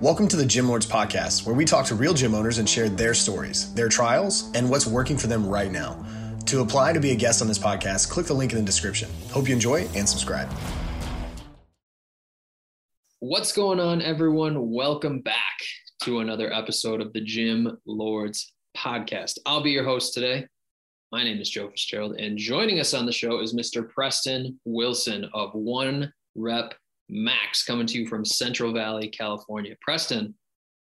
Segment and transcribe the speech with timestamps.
[0.00, 2.88] Welcome to the Gym Lords Podcast, where we talk to real gym owners and share
[2.88, 6.06] their stories, their trials, and what's working for them right now.
[6.46, 9.10] To apply to be a guest on this podcast, click the link in the description.
[9.32, 10.48] Hope you enjoy and subscribe.
[13.18, 14.70] What's going on, everyone?
[14.70, 15.58] Welcome back
[16.04, 19.38] to another episode of the Gym Lords Podcast.
[19.46, 20.46] I'll be your host today.
[21.10, 23.88] My name is Joe Fitzgerald, and joining us on the show is Mr.
[23.88, 26.74] Preston Wilson of One Rep
[27.08, 29.74] Max coming to you from Central Valley, California.
[29.80, 30.34] Preston,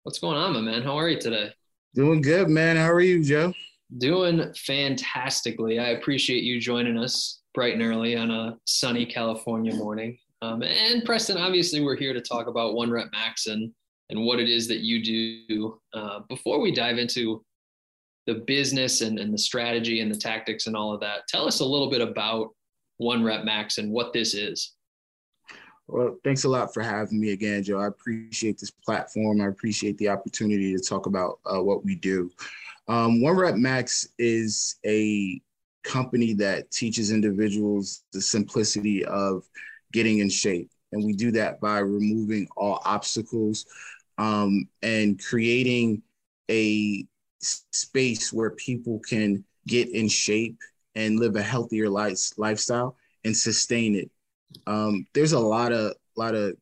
[0.04, 0.82] what's going on, my man?
[0.82, 1.52] How are you today?
[1.94, 2.78] Doing good, man.
[2.78, 3.54] How are you, Joe?
[3.98, 5.80] Doing fantastically.
[5.80, 10.18] I appreciate you joining us bright and early on a sunny California morning.
[10.42, 13.72] Um, and Preston, obviously, we're here to talk about One Rep Max and
[14.10, 15.80] and what it is that you do.
[15.94, 17.44] Uh, before we dive into
[18.28, 21.60] the business and, and the strategy and the tactics and all of that, tell us
[21.60, 22.50] a little bit about
[22.98, 24.75] One Rep Max and what this is.
[25.88, 27.80] Well, thanks a lot for having me again, Joe.
[27.80, 29.40] I appreciate this platform.
[29.42, 32.32] I appreciate the opportunity to talk about uh, what we do.
[32.88, 35.40] Um, One Rep Max is a
[35.84, 39.48] company that teaches individuals the simplicity of
[39.92, 40.72] getting in shape.
[40.92, 43.66] And we do that by removing all obstacles
[44.18, 46.02] um, and creating
[46.50, 47.06] a
[47.42, 50.58] space where people can get in shape
[50.96, 54.10] and live a healthier life, lifestyle and sustain it
[54.68, 56.56] um, there's a lot of lot of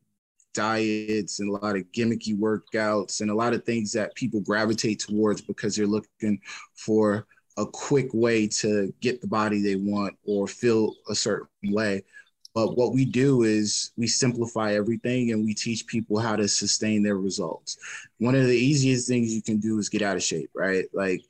[0.54, 5.00] diets and a lot of gimmicky workouts and a lot of things that people gravitate
[5.00, 6.40] towards because they're looking
[6.76, 7.26] for
[7.58, 12.04] a quick way to get the body they want or feel a certain way.
[12.56, 17.02] But what we do is we simplify everything and we teach people how to sustain
[17.02, 17.78] their results.
[18.20, 20.86] One of the easiest things you can do is get out of shape, right?
[20.94, 21.24] Like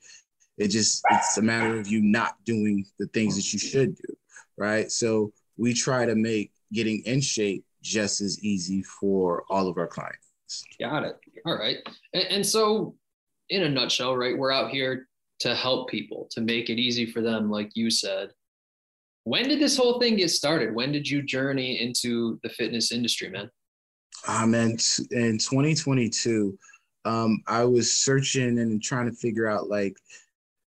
[0.58, 4.16] it just it's a matter of you not doing the things that you should do,
[4.58, 4.92] right?
[4.92, 9.86] So we try to make getting in shape just as easy for all of our
[9.86, 10.64] clients.
[10.80, 11.18] Got it.
[11.46, 11.78] All right.
[12.12, 12.94] And, and, so,
[13.50, 15.08] in a nutshell, right, we're out here
[15.40, 18.30] to help people, to make it easy for them, like you said.
[19.24, 20.74] When did this whole thing get started?
[20.74, 23.50] When did you journey into the fitness industry, man?
[24.28, 24.70] Um, man,
[25.10, 26.58] in 2022,
[27.04, 29.96] um, I was searching and trying to figure out like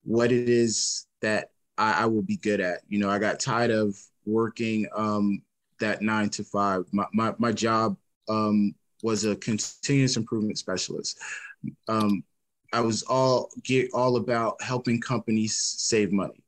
[0.05, 2.81] what it is that I, I would be good at.
[2.89, 5.43] You know, I got tired of working um,
[5.81, 6.85] that nine to five.
[6.93, 7.97] My, my, my job
[8.29, 11.19] um, was a continuous improvement specialist.
[11.89, 12.25] Um,
[12.73, 16.43] I was all get all about helping companies save money.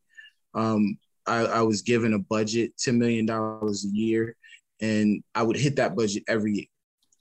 [0.54, 4.36] Um, I, I, was given a budget, $10 million a year,
[4.80, 6.66] and I would hit that budget every year,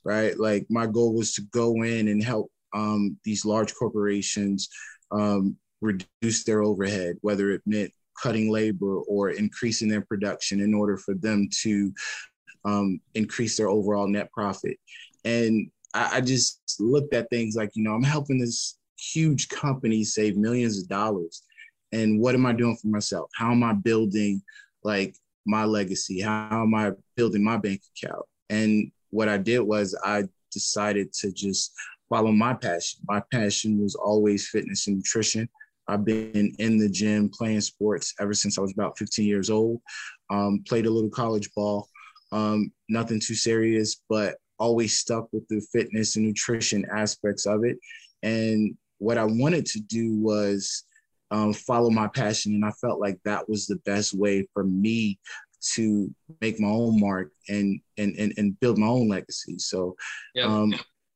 [0.04, 0.38] right?
[0.38, 4.70] Like my goal was to go in and help um, these large corporations
[5.12, 10.98] um, reduce their overhead, whether it meant cutting labor or increasing their production in order
[10.98, 11.94] for them to
[12.66, 14.78] um, increase their overall net profit.
[15.26, 20.04] And I, I just looked at things like, you know, I'm helping this huge company
[20.04, 21.44] save millions of dollars.
[21.92, 23.30] And what am I doing for myself?
[23.36, 24.42] How am I building
[24.84, 25.16] like
[25.46, 26.22] my legacy?
[26.22, 28.26] How am I building my bank account?
[28.50, 31.74] And what I did was I decided to just
[32.10, 33.00] follow my passion.
[33.08, 35.50] My passion was always fitness and nutrition.
[35.88, 39.82] I've been in the gym playing sports ever since I was about 15 years old.
[40.30, 41.88] Um, played a little college ball,
[42.32, 47.78] um, nothing too serious, but always stuck with the fitness and nutrition aspects of it.
[48.24, 50.84] And what I wanted to do was
[51.32, 52.54] um, follow my passion.
[52.54, 55.20] And I felt like that was the best way for me
[55.74, 59.58] to make my own mark and and and, and build my own legacy.
[59.60, 59.96] So
[60.44, 60.74] um,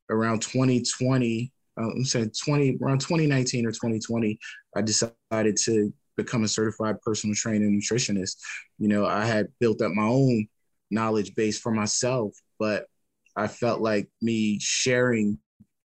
[0.09, 4.39] around 2020, uh, I'm saying 20 around 2019 or 2020,
[4.75, 8.37] I decided to become a certified personal trainer nutritionist.
[8.79, 10.47] You know, I had built up my own
[10.89, 12.87] knowledge base for myself, but
[13.35, 15.39] I felt like me sharing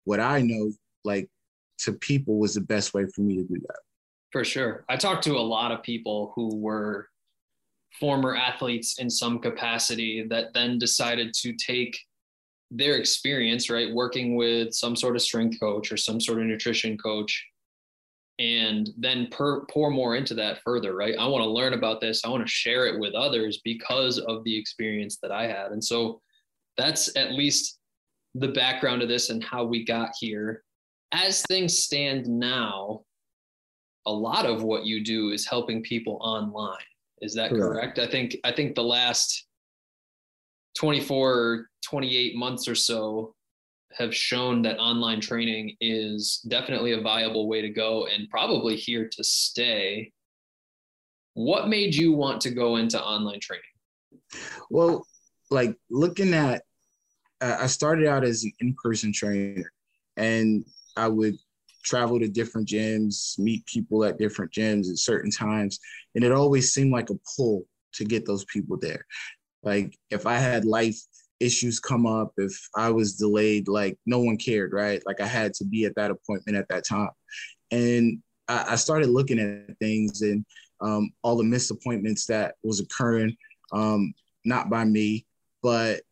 [0.05, 0.73] what I know,
[1.05, 1.29] like
[1.81, 3.79] to people, was the best way for me to do that.
[4.33, 4.85] For sure.
[4.89, 7.09] I talked to a lot of people who were
[7.99, 11.99] former athletes in some capacity that then decided to take
[12.71, 16.99] their experience, right, working with some sort of strength coach or some sort of nutrition
[16.99, 17.45] coach,
[18.39, 21.15] and then per, pour more into that further, right?
[21.19, 22.25] I want to learn about this.
[22.25, 25.73] I want to share it with others because of the experience that I had.
[25.73, 26.21] And so
[26.77, 27.79] that's at least
[28.35, 30.63] the background of this and how we got here.
[31.13, 33.03] As things stand now,
[34.07, 36.77] a lot of what you do is helping people online.
[37.23, 37.97] Is that correct?
[37.97, 37.99] correct?
[37.99, 39.46] I think I think the last
[40.77, 43.35] 24 or 28 months or so
[43.97, 49.09] have shown that online training is definitely a viable way to go and probably here
[49.11, 50.13] to stay.
[51.35, 53.65] What made you want to go into online training?
[54.71, 55.07] Well,
[55.51, 56.63] like looking at
[57.41, 59.71] I started out as an in-person trainer,
[60.17, 60.65] and
[60.97, 61.35] I would
[61.85, 65.79] travel to different gyms, meet people at different gyms at certain times,
[66.15, 67.65] and it always seemed like a pull
[67.95, 69.05] to get those people there.
[69.67, 70.97] Like if I had life
[71.41, 75.03] issues come up, if I was delayed, like no one cared, right?
[75.05, 77.11] Like I had to be at that appointment at that time.
[77.73, 80.47] And I, I started looking at things and
[80.81, 83.37] um, all the missed appointments that was occurring,
[83.73, 84.15] um,
[84.45, 85.27] not by me,
[85.63, 86.03] but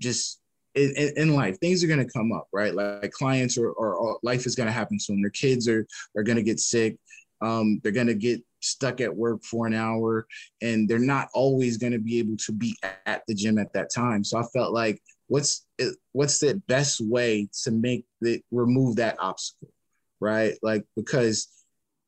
[0.00, 0.40] just
[0.74, 2.74] in, in, life, things are going to come up, right?
[2.74, 5.20] Like, clients or, life is going to happen soon.
[5.20, 5.86] Their kids are,
[6.16, 6.96] are going to get sick.
[7.40, 10.26] Um, they're going to get stuck at work for an hour
[10.62, 12.76] and they're not always going to be able to be
[13.06, 14.24] at the gym at that time.
[14.24, 19.16] So I felt like what's, eh, what's the best way to make the remove that
[19.20, 19.72] obstacle,
[20.20, 20.54] right?
[20.62, 21.48] Like, because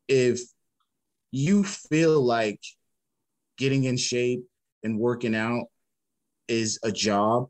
[0.08, 0.40] if
[1.30, 2.60] you feel like
[3.56, 4.42] getting in shape
[4.82, 5.66] and working out
[6.48, 7.48] is a job,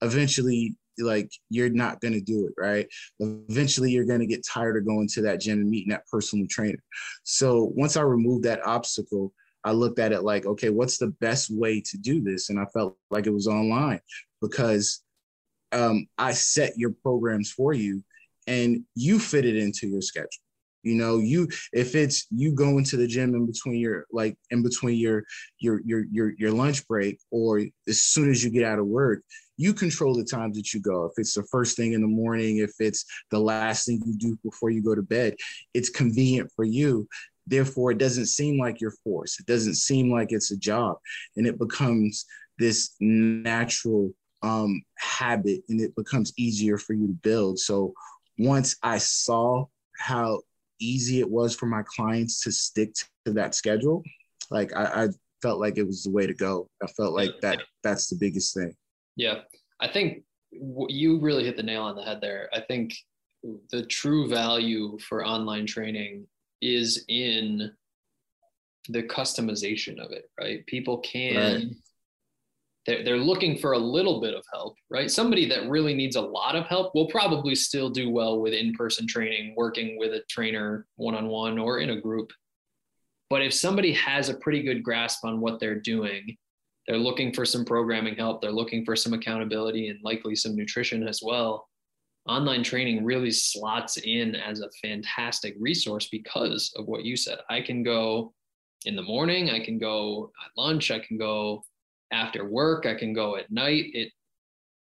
[0.00, 2.86] eventually like you're not going to do it right?
[3.20, 6.46] Eventually you're going to get tired of going to that gym and meeting that personal
[6.48, 6.82] trainer.
[7.24, 9.32] So once i removed that obstacle
[9.64, 12.50] i looked at it like okay what's the best way to do this?
[12.50, 14.00] And i felt like it was online
[14.40, 15.02] because
[15.72, 18.02] um, i set your programs for you
[18.48, 20.42] and you fit it into your schedule.
[20.82, 24.62] You know you if it's you going to the gym in between your like in
[24.62, 25.24] between your
[25.58, 29.22] your your your, your lunch break or as soon as you get out of work
[29.58, 31.04] you control the times that you go.
[31.04, 34.38] If it's the first thing in the morning if it's the last thing you do
[34.42, 35.34] before you go to bed
[35.74, 37.06] it's convenient for you.
[37.46, 40.96] Therefore it doesn't seem like you're forced it doesn't seem like it's a job.
[41.36, 42.24] And it becomes
[42.58, 44.12] this natural
[44.42, 47.58] um, habit and it becomes easier for you to build.
[47.58, 47.92] So
[48.38, 49.66] once i saw
[49.98, 50.40] how
[50.80, 52.94] easy it was for my clients to stick
[53.24, 54.02] to that schedule,
[54.50, 55.08] like I, I
[55.42, 56.68] felt like it was the way to go.
[56.82, 58.74] I felt like that that's the biggest thing.
[59.18, 59.40] Yeah,
[59.80, 62.48] I think you really hit the nail on the head there.
[62.54, 62.94] I think
[63.70, 66.26] the true value for online training
[66.62, 67.70] is in
[68.88, 70.64] the customization of it, right?
[70.66, 71.64] People can right
[72.88, 75.10] they're, they're looking for a little bit of help, right?
[75.10, 78.72] Somebody that really needs a lot of help will probably still do well with in
[78.72, 82.32] person training, working with a trainer one on one or in a group.
[83.28, 86.38] But if somebody has a pretty good grasp on what they're doing,
[86.88, 91.06] they're looking for some programming help, they're looking for some accountability and likely some nutrition
[91.06, 91.68] as well.
[92.26, 97.38] Online training really slots in as a fantastic resource because of what you said.
[97.48, 98.32] I can go
[98.86, 101.62] in the morning, I can go at lunch, I can go
[102.10, 103.86] after work i can go at night.
[103.92, 104.10] It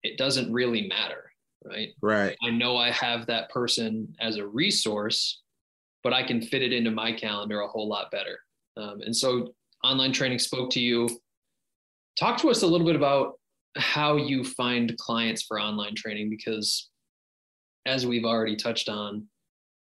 [0.04, 1.32] it doesn't really matter
[1.66, 1.90] right?
[2.02, 2.38] Right.
[2.44, 5.42] I know i have that person as a resource
[6.04, 8.40] but i can fit it into my calendar a whole lot better.
[8.78, 9.54] Um, and so
[9.84, 11.10] online training spoke to you
[12.18, 13.34] talk to us a little bit about
[13.78, 16.90] how you find clients for online training because
[17.86, 19.28] as we've already touched on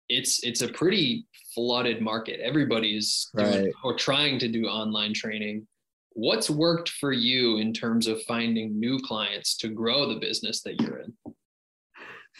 [0.09, 2.39] it's it's a pretty flooded market.
[2.41, 5.67] Everybody's doing or trying to do online training.
[6.13, 10.81] What's worked for you in terms of finding new clients to grow the business that
[10.81, 11.13] you're in?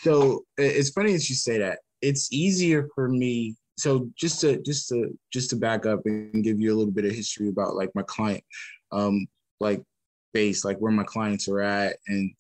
[0.02, 1.80] So it's funny that you say that.
[2.02, 6.60] It's easier for me so just to just to just to back up and give
[6.60, 8.44] you a little bit of history about like my client
[8.92, 9.26] um
[9.60, 9.82] like
[10.34, 12.32] base like where my clients are at and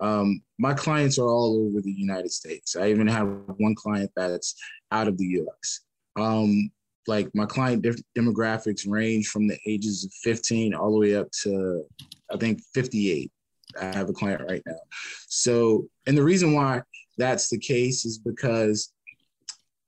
[0.00, 3.28] um my clients are all over the united states i even have
[3.58, 4.54] one client that's
[4.92, 5.80] out of the us
[6.16, 6.70] um
[7.06, 7.84] like my client
[8.16, 11.84] demographics range from the ages of 15 all the way up to
[12.32, 13.30] I think 58.
[13.80, 14.78] I have a client right now.
[15.28, 16.82] So, and the reason why
[17.18, 18.92] that's the case is because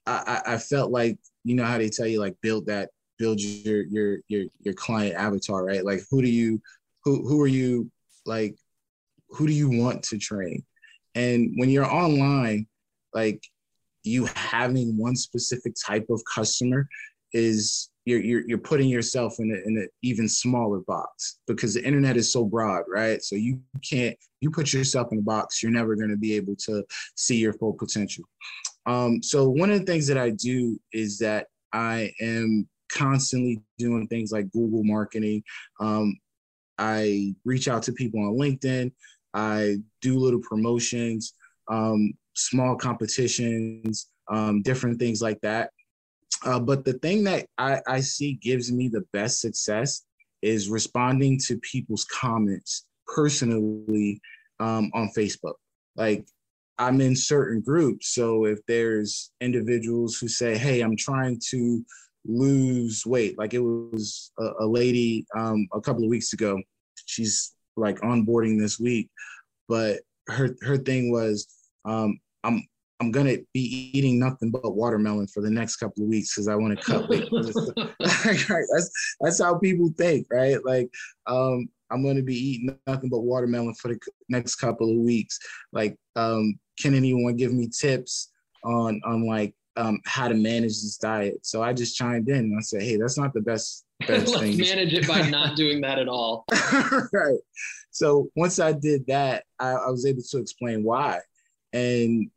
[0.07, 3.41] I, I, I felt like you know how they tell you like build that build
[3.41, 6.61] your your your your client avatar right like who do you
[7.05, 7.91] who who are you
[8.27, 8.57] like
[9.31, 10.65] who do you want to train
[11.15, 12.67] and when you're online
[13.15, 13.43] like
[14.05, 16.89] you having one specific type of customer
[17.33, 21.85] is you're, you're, you're putting yourself in, a, in an even smaller box because the
[21.85, 23.23] internet is so broad, right?
[23.23, 26.57] So you can't, you put yourself in a box, you're never going to be able
[26.67, 28.25] to see your full potential.
[28.87, 34.09] Um, so one of the things that I do is that I am constantly doing
[34.09, 35.45] things like Google marketing.
[35.81, 36.19] Um,
[36.79, 38.93] I reach out to people on LinkedIn.
[39.35, 41.35] I do little promotions,
[41.69, 45.71] um, small competitions, um, different things like that.
[46.45, 50.03] Uh, but the thing that I, I see gives me the best success
[50.43, 54.21] is responding to people's comments personally
[54.59, 55.55] um, on Facebook.
[55.97, 56.27] Like
[56.79, 58.09] I'm in certain groups.
[58.09, 61.85] So if there's individuals who say, hey, I'm trying to
[62.27, 66.61] lose weight, like it was a, a lady um, a couple of weeks ago,
[67.07, 69.11] she's like onboarding this week,
[69.69, 71.47] but her her thing was
[71.85, 72.67] um, I'm
[73.01, 76.55] I'm gonna be eating nothing but watermelon for the next couple of weeks because I
[76.55, 77.29] want to cut weight.
[78.01, 80.65] that's that's how people think, right?
[80.65, 80.89] Like
[81.27, 83.99] um, I'm gonna be eating nothing but watermelon for the
[84.29, 85.39] next couple of weeks.
[85.73, 88.31] Like, um, can anyone give me tips
[88.65, 91.45] on on like um, how to manage this diet?
[91.45, 94.57] So I just chimed in and I said, hey, that's not the best best thing.
[94.57, 96.45] manage it by not doing that at all.
[97.13, 97.39] right.
[97.91, 101.21] So once I did that, I, I was able to explain why.
[101.73, 102.31] And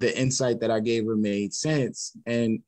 [0.00, 2.12] the insight that I gave her made sense.
[2.26, 2.60] And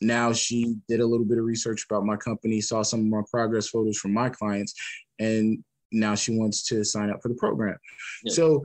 [0.00, 3.22] now she did a little bit of research about my company, saw some of my
[3.30, 4.74] progress photos from my clients,
[5.18, 7.76] and now she wants to sign up for the program.
[8.22, 8.32] Yeah.
[8.32, 8.64] So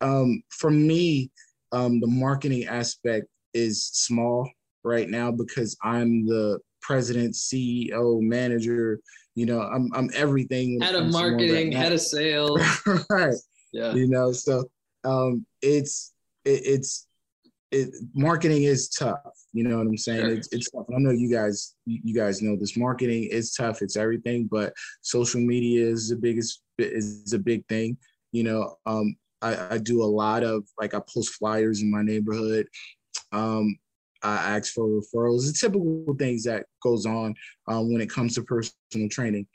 [0.00, 1.30] um, for me,
[1.72, 4.50] um, the marketing aspect is small
[4.82, 9.00] right now because I'm the president, CEO, manager.
[9.34, 10.80] You know, I'm I'm everything.
[10.80, 12.60] Head of marketing, head of sales.
[13.10, 13.34] right.
[13.72, 13.94] Yeah.
[13.94, 14.64] You know, so
[15.04, 16.12] um, it's
[16.44, 17.06] it, it's
[17.72, 19.18] it, marketing is tough.
[19.52, 20.20] You know what I'm saying?
[20.20, 20.34] Sure.
[20.34, 20.86] It's, it's tough.
[20.94, 22.76] I know you guys you guys know this.
[22.76, 23.82] Marketing is tough.
[23.82, 27.96] It's everything, but social media is the biggest is a big thing.
[28.32, 32.02] You know, um, I, I do a lot of like I post flyers in my
[32.02, 32.66] neighborhood.
[33.34, 33.76] Um,
[34.22, 35.46] I ask for referrals.
[35.46, 37.34] The typical things that goes on
[37.68, 39.46] um, when it comes to personal training.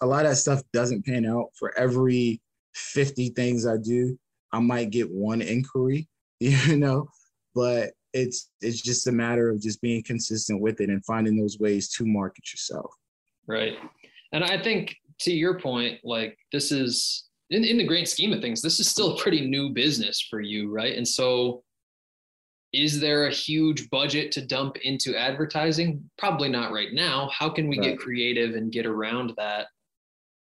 [0.00, 1.48] A lot of that stuff doesn't pan out.
[1.58, 2.40] For every
[2.74, 4.18] 50 things I do,
[4.52, 6.08] I might get one inquiry.
[6.40, 7.06] You know,
[7.54, 11.58] but it's it's just a matter of just being consistent with it and finding those
[11.58, 12.90] ways to market yourself
[13.46, 13.74] right
[14.32, 18.40] and i think to your point like this is in, in the great scheme of
[18.40, 21.62] things this is still a pretty new business for you right and so
[22.72, 27.68] is there a huge budget to dump into advertising probably not right now how can
[27.68, 27.90] we right.
[27.90, 29.66] get creative and get around that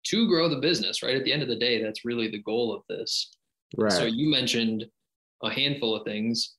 [0.03, 2.73] to grow the business right at the end of the day that's really the goal
[2.73, 3.31] of this
[3.77, 4.85] right so you mentioned
[5.43, 6.55] a handful of things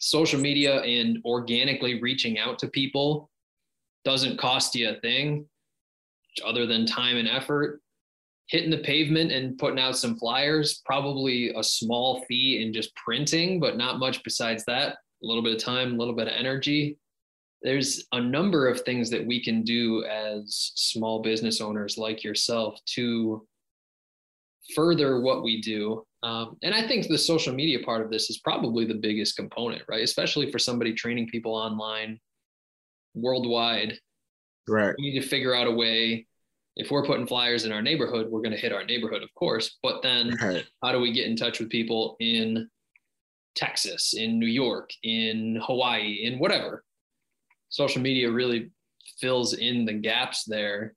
[0.00, 3.30] social media and organically reaching out to people
[4.04, 5.46] doesn't cost you a thing
[6.44, 7.80] other than time and effort.
[8.48, 13.58] Hitting the pavement and putting out some flyers, probably a small fee in just printing,
[13.58, 14.96] but not much besides that.
[15.24, 16.98] A little bit of time, a little bit of energy.
[17.62, 22.78] There's a number of things that we can do as small business owners like yourself
[22.94, 23.46] to
[24.74, 28.38] further what we do um, and I think the social media part of this is
[28.38, 30.02] probably the biggest component, right?
[30.02, 32.18] Especially for somebody training people online
[33.14, 33.98] worldwide.
[34.66, 34.94] Right.
[34.96, 36.26] We need to figure out a way.
[36.76, 39.76] If we're putting flyers in our neighborhood, we're going to hit our neighborhood, of course.
[39.82, 40.64] But then, right.
[40.82, 42.70] how do we get in touch with people in
[43.54, 46.84] Texas, in New York, in Hawaii, in whatever?
[47.68, 48.70] Social media really
[49.20, 50.94] fills in the gaps there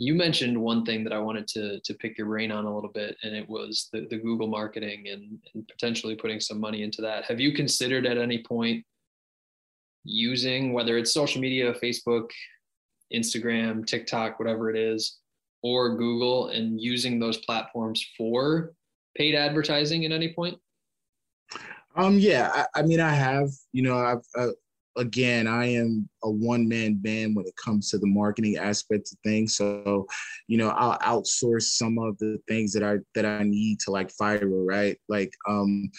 [0.00, 2.90] you mentioned one thing that I wanted to to pick your brain on a little
[2.90, 7.02] bit, and it was the, the Google marketing and, and potentially putting some money into
[7.02, 7.26] that.
[7.26, 8.82] Have you considered at any point
[10.02, 12.30] using whether it's social media, Facebook,
[13.14, 15.18] Instagram, TikTok, whatever it is,
[15.62, 18.72] or Google, and using those platforms for
[19.18, 20.56] paid advertising at any point?
[21.96, 23.50] Um, yeah, I, I mean, I have.
[23.72, 24.52] You know, I've uh,
[24.96, 29.18] again, I am a one man band when it comes to the marketing aspect of
[29.24, 29.56] things.
[29.56, 30.06] So,
[30.48, 34.12] you know, I'll outsource some of the things that I that I need to like
[34.14, 34.96] Fiverr, right?
[35.08, 35.90] Like, um,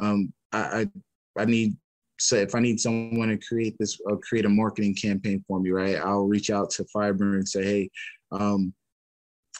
[0.00, 0.88] um, I
[1.38, 1.76] I, I need
[2.18, 5.60] so if I need someone to create this or uh, create a marketing campaign for
[5.60, 5.96] me, right?
[5.96, 7.90] I'll reach out to Fiverr and say, hey,
[8.30, 8.72] um,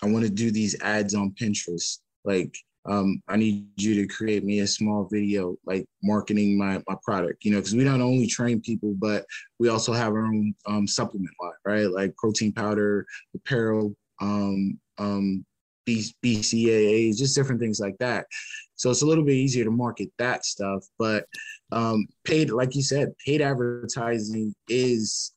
[0.02, 1.98] I want to do these ads on Pinterest.
[2.24, 2.54] Like,
[2.86, 7.44] um, I need you to create me a small video, like marketing my, my product,
[7.44, 9.24] you know, because we don't only train people, but
[9.58, 11.90] we also have our own um, supplement line, right?
[11.90, 15.44] Like protein powder, apparel, um, um,
[15.84, 18.26] B- BCAAs, just different things like that.
[18.74, 20.84] So it's a little bit easier to market that stuff.
[20.98, 21.26] But
[21.70, 25.32] um, paid, like you said, paid advertising is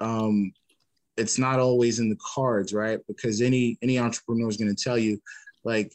[0.00, 0.52] um,
[1.16, 3.00] it's not always in the cards, right?
[3.06, 5.20] Because any any entrepreneur is going to tell you,
[5.64, 5.92] like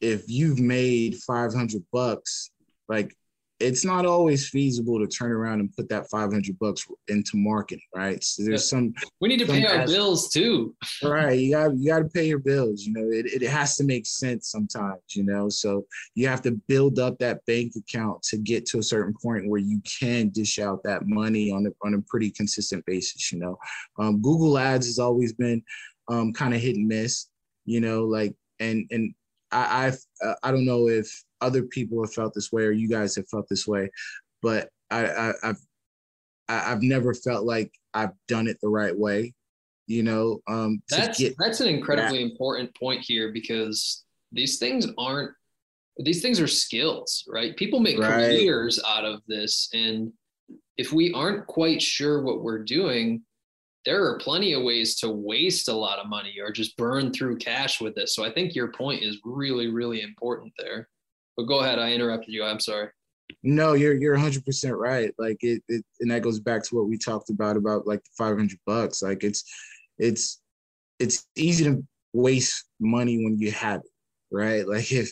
[0.00, 2.50] if you've made 500 bucks,
[2.88, 3.14] like
[3.60, 8.22] it's not always feasible to turn around and put that 500 bucks into marketing, right?
[8.22, 8.92] So there's some.
[9.20, 10.74] We need to pay our bills too.
[11.02, 11.38] right.
[11.38, 12.82] You got you got to pay your bills.
[12.82, 15.00] You know, it, it has to make sense sometimes.
[15.10, 18.82] You know, so you have to build up that bank account to get to a
[18.82, 22.84] certain point where you can dish out that money on a on a pretty consistent
[22.86, 23.30] basis.
[23.32, 23.58] You know,
[23.98, 25.62] um, Google Ads has always been
[26.08, 27.28] um, kind of hit and miss.
[27.66, 29.14] You know, like and and
[29.58, 29.92] I
[30.26, 31.08] uh, I don't know if
[31.40, 33.90] other people have felt this way or you guys have felt this way,
[34.42, 35.60] but I, I I've
[36.48, 39.34] I've never felt like I've done it the right way.
[39.86, 42.30] You know, um, that's that's an incredibly that.
[42.30, 45.32] important point here because these things aren't
[45.98, 47.56] these things are skills, right?
[47.56, 48.10] People make right.
[48.10, 49.68] careers out of this.
[49.72, 50.12] And
[50.76, 53.22] if we aren't quite sure what we're doing,
[53.84, 57.36] there are plenty of ways to waste a lot of money or just burn through
[57.36, 58.14] cash with this.
[58.14, 60.88] So I think your point is really, really important there.
[61.36, 62.44] But go ahead, I interrupted you.
[62.44, 62.88] I'm sorry.
[63.42, 65.12] No, you're you're 100 percent right.
[65.18, 68.58] Like it, it, and that goes back to what we talked about about like 500
[68.66, 69.02] bucks.
[69.02, 69.44] Like it's,
[69.98, 70.40] it's,
[70.98, 73.90] it's easy to waste money when you have it,
[74.30, 74.66] right?
[74.68, 75.08] Like if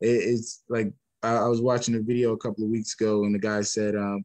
[0.00, 3.34] it, it's like I, I was watching a video a couple of weeks ago, and
[3.34, 4.24] the guy said, um,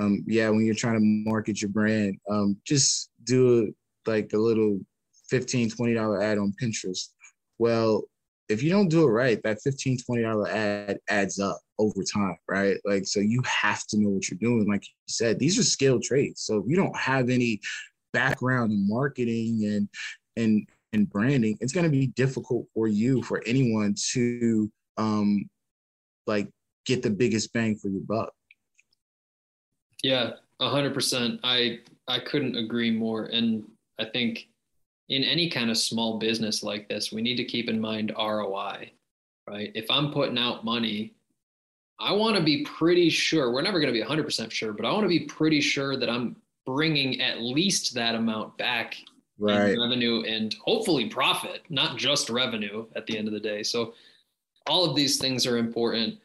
[0.00, 3.72] um, yeah, when you're trying to market your brand, um, just do
[4.06, 4.80] like a little
[5.28, 7.08] 15 20 dollar ad on pinterest.
[7.58, 8.04] Well
[8.48, 12.36] if you don't do it right that 15 20 dollar ad adds up over time
[12.48, 12.76] right?
[12.84, 14.68] Like so you have to know what you're doing.
[14.68, 16.42] Like you said these are skilled trades.
[16.42, 17.60] So if you don't have any
[18.12, 19.88] background in marketing and
[20.36, 25.48] and and branding it's going to be difficult for you for anyone to um
[26.26, 26.48] like
[26.86, 28.32] get the biggest bang for your buck.
[30.02, 31.40] Yeah a hundred percent.
[31.42, 33.26] I I couldn't agree more.
[33.26, 33.64] And
[33.98, 34.48] I think
[35.08, 38.90] in any kind of small business like this, we need to keep in mind ROI,
[39.46, 39.72] right?
[39.74, 41.14] If I'm putting out money,
[42.00, 44.92] I want to be pretty sure, we're never going to be 100% sure, but I
[44.92, 48.96] want to be pretty sure that I'm bringing at least that amount back
[49.38, 49.70] right.
[49.70, 53.62] in revenue and hopefully profit, not just revenue at the end of the day.
[53.62, 53.94] So
[54.66, 56.18] all of these things are important.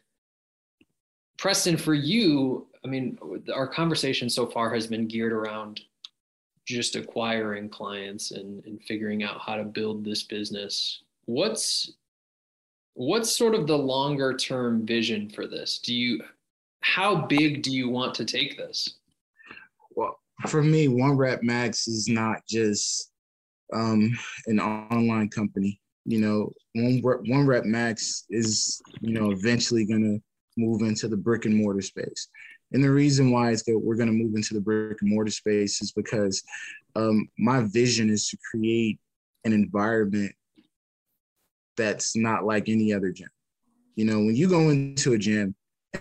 [1.37, 3.17] Preston, for you, I mean,
[3.53, 5.81] our conversation so far has been geared around
[6.65, 11.01] just acquiring clients and, and figuring out how to build this business.
[11.25, 11.93] What's
[12.95, 15.79] what's sort of the longer term vision for this?
[15.79, 16.21] Do you
[16.81, 18.95] how big do you want to take this?
[19.95, 23.11] Well, for me, One Rep Max is not just
[23.73, 25.79] um, an online company.
[26.05, 30.21] You know, One Rep, One Rep Max is you know eventually going to
[30.61, 32.27] move into the brick and mortar space.
[32.73, 35.31] And the reason why is that we're going to move into the brick and mortar
[35.31, 36.43] space is because
[36.95, 38.99] um, my vision is to create
[39.45, 40.33] an environment
[41.77, 43.29] that's not like any other gym.
[43.95, 45.55] You know, when you go into a gym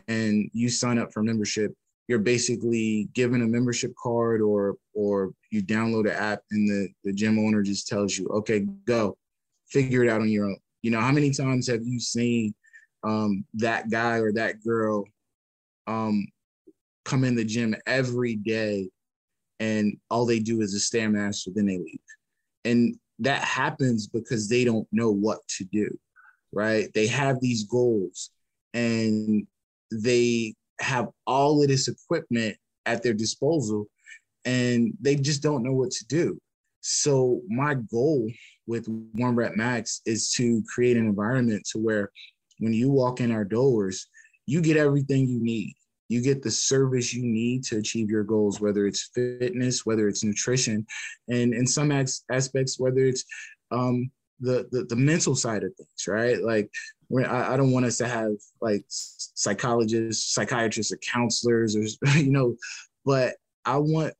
[0.08, 1.74] and you sign up for membership,
[2.08, 7.12] you're basically given a membership card or or you download an app and the, the
[7.12, 9.16] gym owner just tells you, okay, go,
[9.68, 10.56] figure it out on your own.
[10.82, 12.54] You know, how many times have you seen
[13.04, 15.04] um, that guy or that girl
[15.86, 16.26] um,
[17.04, 18.88] come in the gym every day
[19.60, 22.00] and all they do is a stairmaster, then they leave.
[22.64, 25.88] And that happens because they don't know what to do,
[26.52, 26.88] right?
[26.94, 28.30] They have these goals
[28.74, 29.46] and
[29.92, 33.86] they have all of this equipment at their disposal
[34.44, 36.38] and they just don't know what to do.
[36.80, 38.28] So my goal
[38.66, 42.10] with One Rep Max is to create an environment to where
[42.58, 44.08] when you walk in our doors,
[44.46, 45.74] you get everything you need
[46.12, 50.24] you get the service you need to achieve your goals whether it's fitness whether it's
[50.24, 50.86] nutrition
[51.28, 53.24] and in some as- aspects whether it's
[53.70, 56.42] um, the, the, the mental side of things right?
[56.42, 56.70] Like
[57.26, 62.56] I, I don't want us to have like psychologists psychiatrists or counselors or you know
[63.04, 64.14] but i want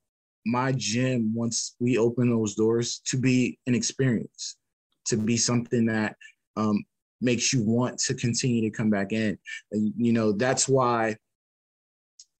[0.44, 4.57] my gym once we open those doors to be an experience
[5.07, 6.16] to be something that
[6.57, 6.85] um,
[7.20, 9.38] makes you want to continue to come back in.
[9.70, 11.16] And, you know that's why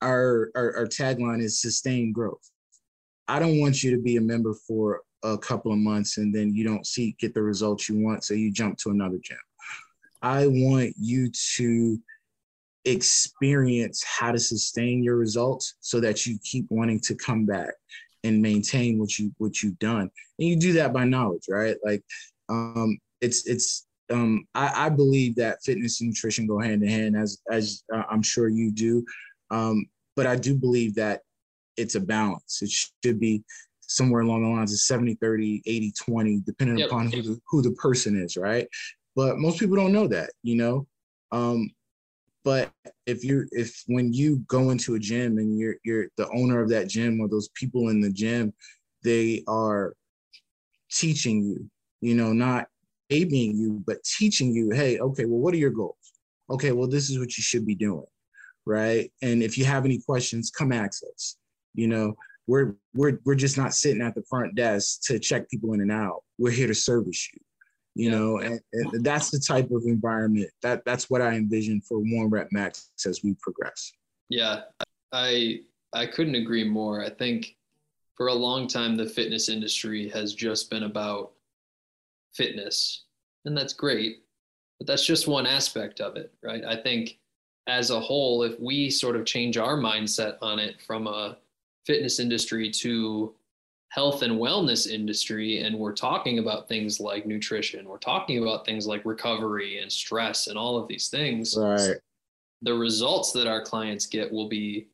[0.03, 2.51] our, our, our tagline is sustained growth.
[3.29, 6.55] I don't want you to be a member for a couple of months and then
[6.55, 9.39] you don't see get the results you want, so you jump to another gym.
[10.21, 11.99] I want you to
[12.85, 17.75] experience how to sustain your results so that you keep wanting to come back
[18.25, 20.11] and maintain what you what you've done.
[20.39, 21.77] And you do that by knowledge, right?
[21.85, 22.03] Like
[22.49, 27.17] um it's it's um I, I believe that fitness and nutrition go hand in hand
[27.17, 29.05] as as uh, I'm sure you do.
[29.51, 29.87] Um,
[30.17, 31.23] but I do believe that
[31.77, 32.61] it's a balance.
[32.63, 33.43] It should be
[33.81, 36.89] somewhere along the lines of 70, 30, 80, 20, depending yep.
[36.89, 38.69] upon who the, who the person is, right?
[39.15, 40.87] But most people don't know that, you know?
[41.31, 41.71] Um,
[42.45, 42.71] but
[43.07, 46.69] if you're if when you go into a gym and you're you're the owner of
[46.71, 48.53] that gym or those people in the gym,
[49.05, 49.95] they are
[50.91, 51.71] teaching you,
[52.01, 52.67] you know, not
[53.11, 55.97] aiming you, but teaching you, hey, okay, well, what are your goals?
[56.51, 58.05] Okay, well, this is what you should be doing
[58.67, 59.11] right?
[59.23, 61.37] And if you have any questions, come ask us.
[61.75, 62.15] You know,
[62.47, 65.93] we're we're we're just not sitting at the front desk to check people in and
[65.93, 66.23] out.
[66.39, 67.41] We're here to service you.
[67.95, 68.17] You yeah.
[68.17, 72.31] know, and, and, that's the type of environment that that's what I envision for One
[72.31, 73.93] Rep Max as we progress.
[74.29, 74.63] Yeah,
[75.13, 75.61] I
[75.93, 77.05] I couldn't agree more.
[77.05, 77.55] I think
[78.17, 81.33] for a long time the fitness industry has just been about
[82.35, 83.05] fitness,
[83.45, 84.23] and that's great
[84.83, 86.65] but that's just one aspect of it, right?
[86.65, 87.21] I think
[87.67, 91.39] as a whole, if we sort of change our mindset on it from a
[91.87, 93.35] fitness industry to
[93.93, 98.87] health and wellness industry and we're talking about things like nutrition we're talking about things
[98.87, 101.97] like recovery and stress and all of these things right.
[102.63, 104.89] the results that our clients get will be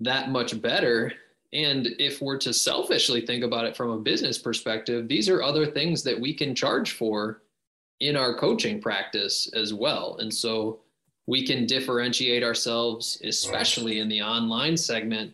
[0.00, 1.12] that much better.
[1.52, 5.66] And if we're to selfishly think about it from a business perspective these are other
[5.66, 7.42] things that we can charge for
[8.00, 10.16] in our coaching practice as well.
[10.18, 10.80] And so
[11.26, 15.32] we can differentiate ourselves especially in the online segment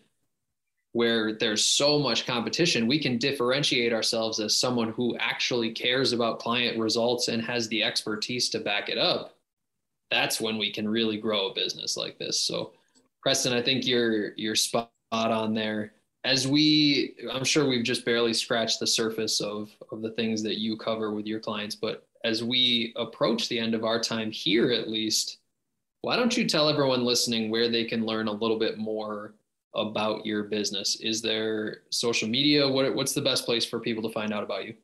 [0.92, 6.38] where there's so much competition, we can differentiate ourselves as someone who actually cares about
[6.38, 9.36] client results and has the expertise to back it up.
[10.10, 12.40] That's when we can really grow a business like this.
[12.40, 12.72] So,
[13.22, 15.92] Preston, I think you're you're spot on there.
[16.24, 20.58] As we, I'm sure we've just barely scratched the surface of of the things that
[20.58, 24.72] you cover with your clients, but as we approach the end of our time here,
[24.72, 25.37] at least,
[26.02, 29.34] why don't you tell everyone listening where they can learn a little bit more
[29.74, 31.00] about your business?
[31.00, 32.68] Is there social media?
[32.68, 34.74] What, what's the best place for people to find out about you?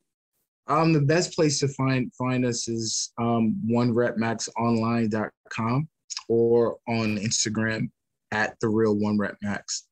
[0.66, 5.88] Um, the best place to find find us is um, onerepmaxonline.com
[6.28, 7.90] or on Instagram
[8.32, 9.84] at the real one rep max.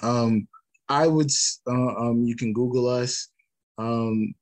[0.00, 0.48] Um,
[0.88, 1.30] I would
[1.68, 3.28] uh, um, you can Google us,
[3.76, 4.34] um,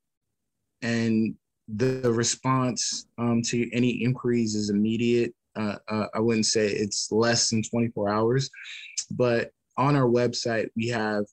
[0.83, 1.35] and
[1.67, 5.35] the, the response um, to any inquiries is immediate.
[5.57, 8.51] Uh, uh, I wouldn't say it's less than 24 hours,
[9.11, 11.25] but on our website, we have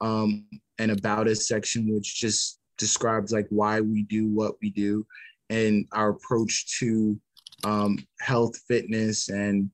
[0.00, 0.46] um,
[0.78, 5.06] an about us section, which just describes like why we do what we do
[5.50, 7.18] and our approach to
[7.64, 9.70] um, health, fitness, and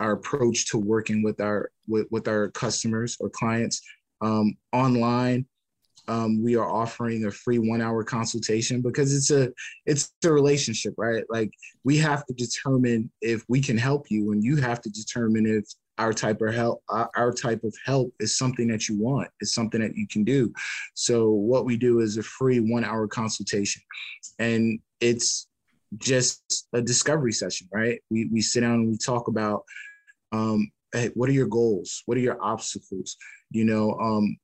[0.00, 3.82] our approach to working with our with, with our customers or clients
[4.20, 5.46] um, online.
[6.08, 9.52] Um, we are offering a free one hour consultation because it's a
[9.86, 11.24] it's a relationship right?
[11.30, 11.50] Like
[11.84, 15.64] we have to determine if we can help you and you have to determine if
[15.98, 19.80] our type of help our type of help is something that you want it's something
[19.80, 20.52] that you can do.
[20.94, 23.82] So what we do is a free one hour consultation.
[24.38, 25.46] And it's
[25.98, 28.00] just a discovery session right?
[28.10, 29.64] We, we sit down and we talk about
[30.32, 32.02] um, hey, what are your goals?
[32.06, 33.16] What are your obstacles?
[33.50, 34.36] You know um,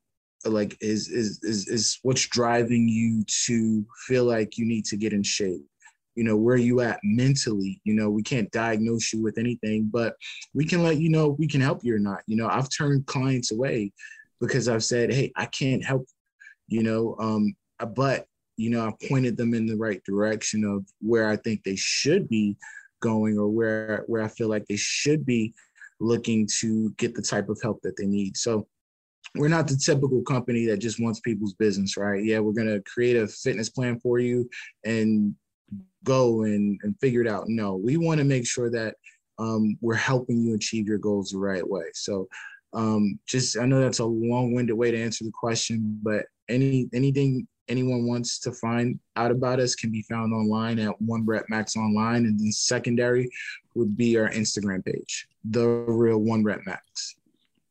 [0.50, 5.12] like is, is is is what's driving you to feel like you need to get
[5.12, 5.62] in shape?
[6.14, 7.80] You know where you at mentally?
[7.84, 10.14] You know we can't diagnose you with anything but
[10.54, 12.22] we can let you know we can help you or not.
[12.26, 13.92] You know i've turned clients away
[14.40, 16.06] because i've said hey i can't help
[16.68, 17.56] you know um
[17.94, 21.74] but you know i pointed them in the right direction of where i think they
[21.74, 22.56] should be
[23.00, 25.52] going or where where i feel like they should be
[26.00, 28.36] looking to get the type of help that they need.
[28.36, 28.66] So
[29.34, 32.24] we're not the typical company that just wants people's business, right?
[32.24, 34.48] Yeah, we're gonna create a fitness plan for you
[34.84, 35.34] and
[36.04, 37.44] go and, and figure it out.
[37.48, 38.94] No, we want to make sure that
[39.38, 41.84] um, we're helping you achieve your goals the right way.
[41.94, 42.28] So
[42.72, 47.46] um, just I know that's a long-winded way to answer the question, but any anything
[47.68, 51.76] anyone wants to find out about us can be found online at One Rep Max
[51.76, 53.28] Online, and then secondary
[53.74, 57.16] would be our Instagram page, the real One Rep Max.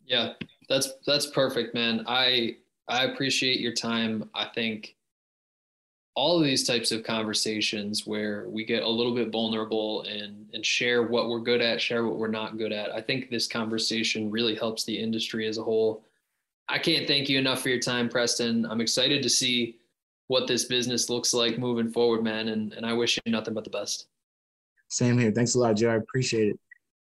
[0.05, 0.33] Yeah,
[0.69, 2.03] that's that's perfect, man.
[2.07, 4.29] I I appreciate your time.
[4.33, 4.95] I think
[6.15, 10.65] all of these types of conversations where we get a little bit vulnerable and and
[10.65, 12.91] share what we're good at, share what we're not good at.
[12.91, 16.03] I think this conversation really helps the industry as a whole.
[16.69, 18.65] I can't thank you enough for your time, Preston.
[18.65, 19.77] I'm excited to see
[20.27, 22.49] what this business looks like moving forward, man.
[22.49, 24.07] And and I wish you nothing but the best.
[24.89, 25.31] Same here.
[25.31, 25.89] Thanks a lot, Joe.
[25.89, 26.59] I appreciate it.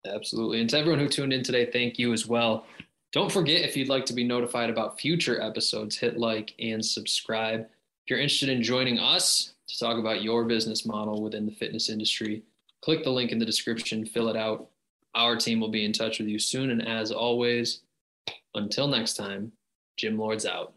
[0.07, 0.61] Absolutely.
[0.61, 2.65] And to everyone who tuned in today, thank you as well.
[3.13, 7.63] Don't forget if you'd like to be notified about future episodes, hit like and subscribe.
[7.63, 11.89] If you're interested in joining us to talk about your business model within the fitness
[11.89, 12.43] industry,
[12.83, 14.69] click the link in the description, fill it out.
[15.17, 16.71] Our team will be in touch with you soon.
[16.71, 17.81] And as always,
[18.55, 19.51] until next time,
[19.97, 20.73] Gym Lords out.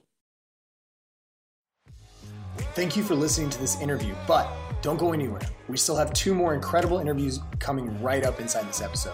[2.74, 5.42] Thank you for listening to this interview, but don't go anywhere.
[5.70, 9.14] We still have two more incredible interviews coming right up inside this episode.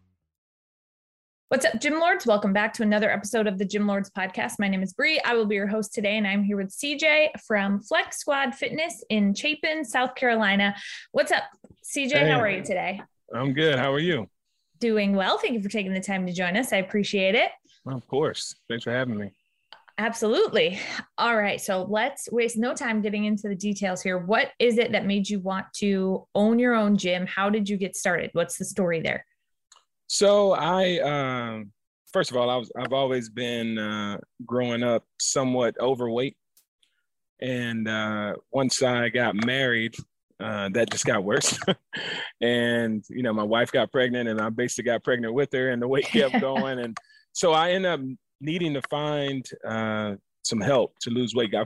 [1.51, 2.25] What's up, Gym Lords?
[2.25, 4.53] Welcome back to another episode of the Gym Lords podcast.
[4.57, 5.19] My name is Bree.
[5.25, 9.03] I will be your host today, and I'm here with CJ from Flex Squad Fitness
[9.09, 10.73] in Chapin, South Carolina.
[11.11, 11.43] What's up,
[11.83, 12.11] CJ?
[12.13, 12.29] Hey.
[12.29, 13.01] How are you today?
[13.35, 13.77] I'm good.
[13.77, 14.29] How are you?
[14.79, 15.37] Doing well.
[15.39, 16.71] Thank you for taking the time to join us.
[16.71, 17.51] I appreciate it.
[17.85, 18.55] Of course.
[18.69, 19.33] Thanks for having me.
[19.97, 20.79] Absolutely.
[21.17, 21.59] All right.
[21.59, 24.17] So let's waste no time getting into the details here.
[24.17, 27.27] What is it that made you want to own your own gym?
[27.27, 28.29] How did you get started?
[28.31, 29.25] What's the story there?
[30.11, 31.71] So I, um,
[32.11, 36.35] first of all, I was I've always been uh, growing up somewhat overweight,
[37.39, 39.95] and uh, once I got married,
[40.37, 41.57] uh, that just got worse.
[42.41, 45.81] and you know, my wife got pregnant, and I basically got pregnant with her, and
[45.81, 46.97] the weight kept going, and
[47.31, 48.01] so I ended up
[48.41, 51.55] needing to find uh, some help to lose weight.
[51.55, 51.63] I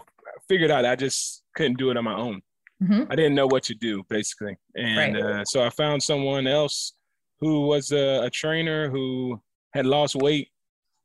[0.48, 2.44] figured out I just couldn't do it on my own.
[2.84, 3.12] Mm-hmm.
[3.12, 5.24] I didn't know what to do basically, and right.
[5.24, 6.94] uh, so I found someone else
[7.40, 9.42] who was a, a trainer who
[9.74, 10.50] had lost weight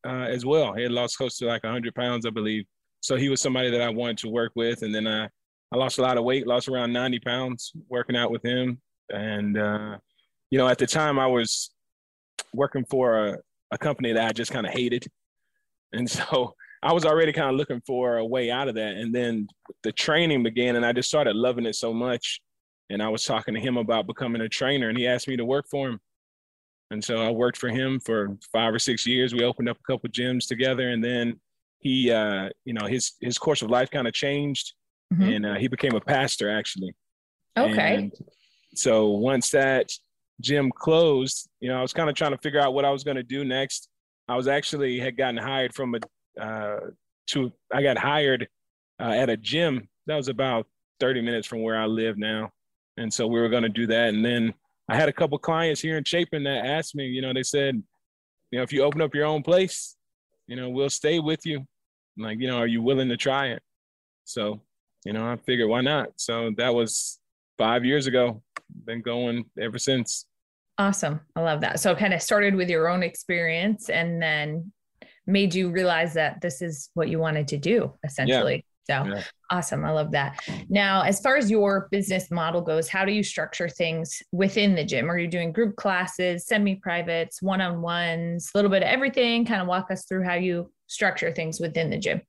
[0.07, 0.75] uh, as well.
[0.75, 2.65] He had lost close to like 100 pounds, I believe.
[3.01, 5.29] So he was somebody that I wanted to work with, and then I
[5.73, 8.81] I lost a lot of weight, lost around 90 pounds working out with him.
[9.09, 9.99] And, uh,
[10.51, 11.71] you know, at the time I was
[12.53, 13.39] working for a,
[13.71, 15.07] a company that I just kind of hated.
[15.93, 18.97] And so I was already kind of looking for a way out of that.
[18.97, 19.47] And then
[19.83, 22.41] the training began, and I just started loving it so much.
[22.89, 25.45] And I was talking to him about becoming a trainer, and he asked me to
[25.45, 26.01] work for him.
[26.91, 29.33] And so I worked for him for five or six years.
[29.33, 31.39] We opened up a couple gyms together, and then
[31.79, 34.75] he, uh, you know, his his course of life kind of changed,
[35.13, 35.23] mm-hmm.
[35.23, 36.95] and uh, he became a pastor actually.
[37.57, 37.95] Okay.
[37.95, 38.13] And
[38.75, 39.91] so once that
[40.41, 43.05] gym closed, you know, I was kind of trying to figure out what I was
[43.05, 43.89] going to do next.
[44.29, 46.81] I was actually had gotten hired from a uh,
[47.29, 48.49] to I got hired
[49.01, 50.67] uh, at a gym that was about
[50.99, 52.51] 30 minutes from where I live now,
[52.97, 54.09] and so we were going to do that.
[54.09, 54.55] And then
[54.91, 57.83] I had a couple clients here in Chapin that asked me, you know, they said,
[58.51, 59.97] you know, if you open up your own place,
[60.47, 61.59] you know, we'll stay with you.
[62.19, 63.63] I'm like, you know, are you willing to try it?
[64.25, 64.61] So
[65.05, 66.09] you know, I figured why not?
[66.17, 67.19] So that was
[67.59, 68.43] five years ago.
[68.85, 70.27] Been going ever since.
[70.79, 71.21] Awesome.
[71.35, 71.81] I love that.
[71.81, 74.73] So kind of started with your own experience and then
[75.27, 78.65] made you realize that this is what you wanted to do essentially.
[78.89, 79.05] Yeah.
[79.05, 79.23] So yeah.
[79.51, 79.85] Awesome.
[79.85, 80.39] I love that.
[80.69, 84.85] Now, as far as your business model goes, how do you structure things within the
[84.85, 85.11] gym?
[85.11, 89.45] Are you doing group classes, semi privates, one on ones, a little bit of everything?
[89.45, 92.21] Kind of walk us through how you structure things within the gym.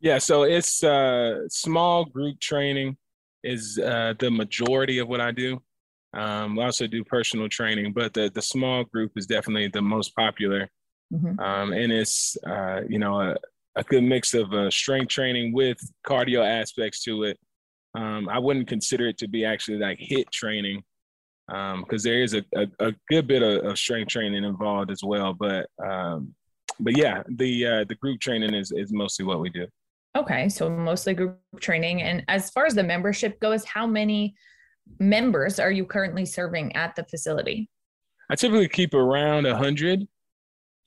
[0.00, 2.96] Yeah, so it's uh, small group training
[3.44, 5.62] is uh, the majority of what I do.
[6.14, 10.14] Um, I also do personal training, but the the small group is definitely the most
[10.14, 10.68] popular,
[11.12, 11.40] mm-hmm.
[11.40, 13.36] um, and it's uh, you know a,
[13.76, 17.38] a, good mix of uh, strength training with cardio aspects to it.
[17.94, 20.82] Um, I wouldn't consider it to be actually like HIIT training
[21.46, 25.02] because um, there is a, a, a, good bit of, of, strength training involved as
[25.04, 25.34] well.
[25.34, 26.34] But um,
[26.80, 29.66] but yeah, the uh, the group training is is mostly what we do.
[30.16, 32.02] Okay, so mostly group training.
[32.02, 34.34] And as far as the membership goes, how many
[34.98, 37.70] members are you currently serving at the facility?
[38.30, 40.06] I typically keep around a hundred.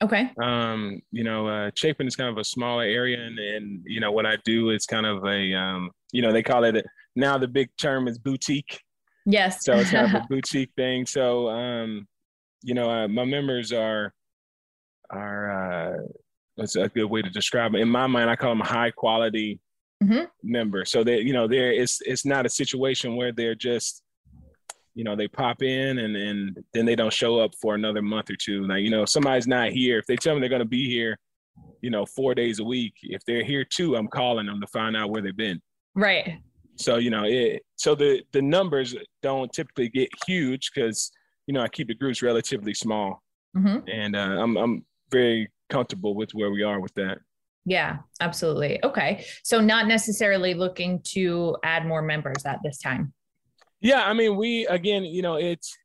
[0.03, 0.29] Okay.
[0.41, 4.11] Um, you know, uh, Chapin is kind of a smaller area, and, and you know
[4.11, 6.83] what I do is kind of a, um, you know, they call it a,
[7.15, 8.81] now the big term is boutique.
[9.25, 9.63] Yes.
[9.63, 11.05] So it's kind of a boutique thing.
[11.05, 12.07] So, um,
[12.61, 14.13] you know, uh, my members are
[15.11, 15.97] are uh,
[16.57, 17.81] that's a good way to describe it.
[17.81, 19.59] In my mind, I call them high quality
[20.03, 20.25] mm-hmm.
[20.43, 20.85] member.
[20.85, 24.03] So that you know, there it's it's not a situation where they're just
[24.95, 28.29] you know they pop in and and then they don't show up for another month
[28.29, 28.65] or two.
[28.65, 29.99] Like you know, somebody's not here.
[29.99, 31.17] If they tell me they're going to be here,
[31.81, 32.93] you know, four days a week.
[33.03, 35.61] If they're here too, I'm calling them to find out where they've been.
[35.93, 36.39] Right.
[36.77, 41.11] So you know, it so the the numbers don't typically get huge because
[41.47, 43.21] you know I keep the groups relatively small,
[43.55, 43.87] mm-hmm.
[43.89, 47.19] and uh, I'm I'm very comfortable with where we are with that.
[47.65, 48.83] Yeah, absolutely.
[48.83, 49.25] Okay.
[49.43, 53.11] So not necessarily looking to add more members at this time.
[53.85, 55.77] Yeah, I mean, we again, you know, it's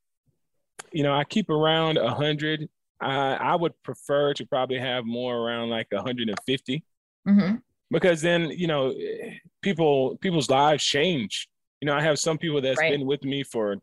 [0.91, 2.67] you know, I keep around a hundred.
[2.99, 6.83] I I would prefer to probably have more around like 150.
[7.29, 7.57] Mm-hmm.
[7.91, 8.95] Because then, you know,
[9.61, 11.47] people people's lives change.
[11.83, 12.93] You know, I have some people that's right.
[12.93, 13.77] been with me for,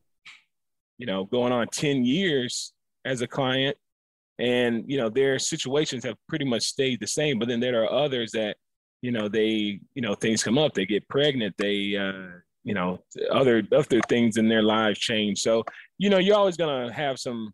[0.97, 2.73] you know, going on 10 years
[3.05, 3.77] as a client
[4.39, 7.91] and you know their situations have pretty much stayed the same but then there are
[7.91, 8.55] others that
[9.01, 12.99] you know they you know things come up they get pregnant they uh you know
[13.31, 15.39] other other things in their lives change.
[15.39, 15.63] So
[15.97, 17.53] you know you're always going to have some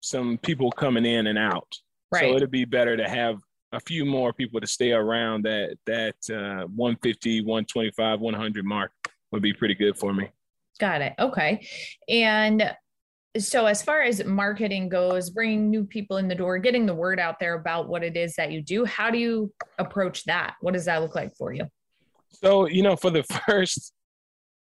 [0.00, 1.70] some people coming in and out.
[2.10, 2.22] Right.
[2.22, 3.36] so it'd be better to have
[3.72, 8.92] a few more people to stay around that that uh 150 125 100 mark
[9.30, 10.30] would be pretty good for me.
[10.80, 11.12] Got it.
[11.18, 11.66] Okay.
[12.08, 12.74] And
[13.36, 17.20] so as far as marketing goes bringing new people in the door getting the word
[17.20, 20.54] out there about what it is that you do how do you approach that?
[20.62, 21.66] What does that look like for you?
[22.32, 23.92] So you know for the first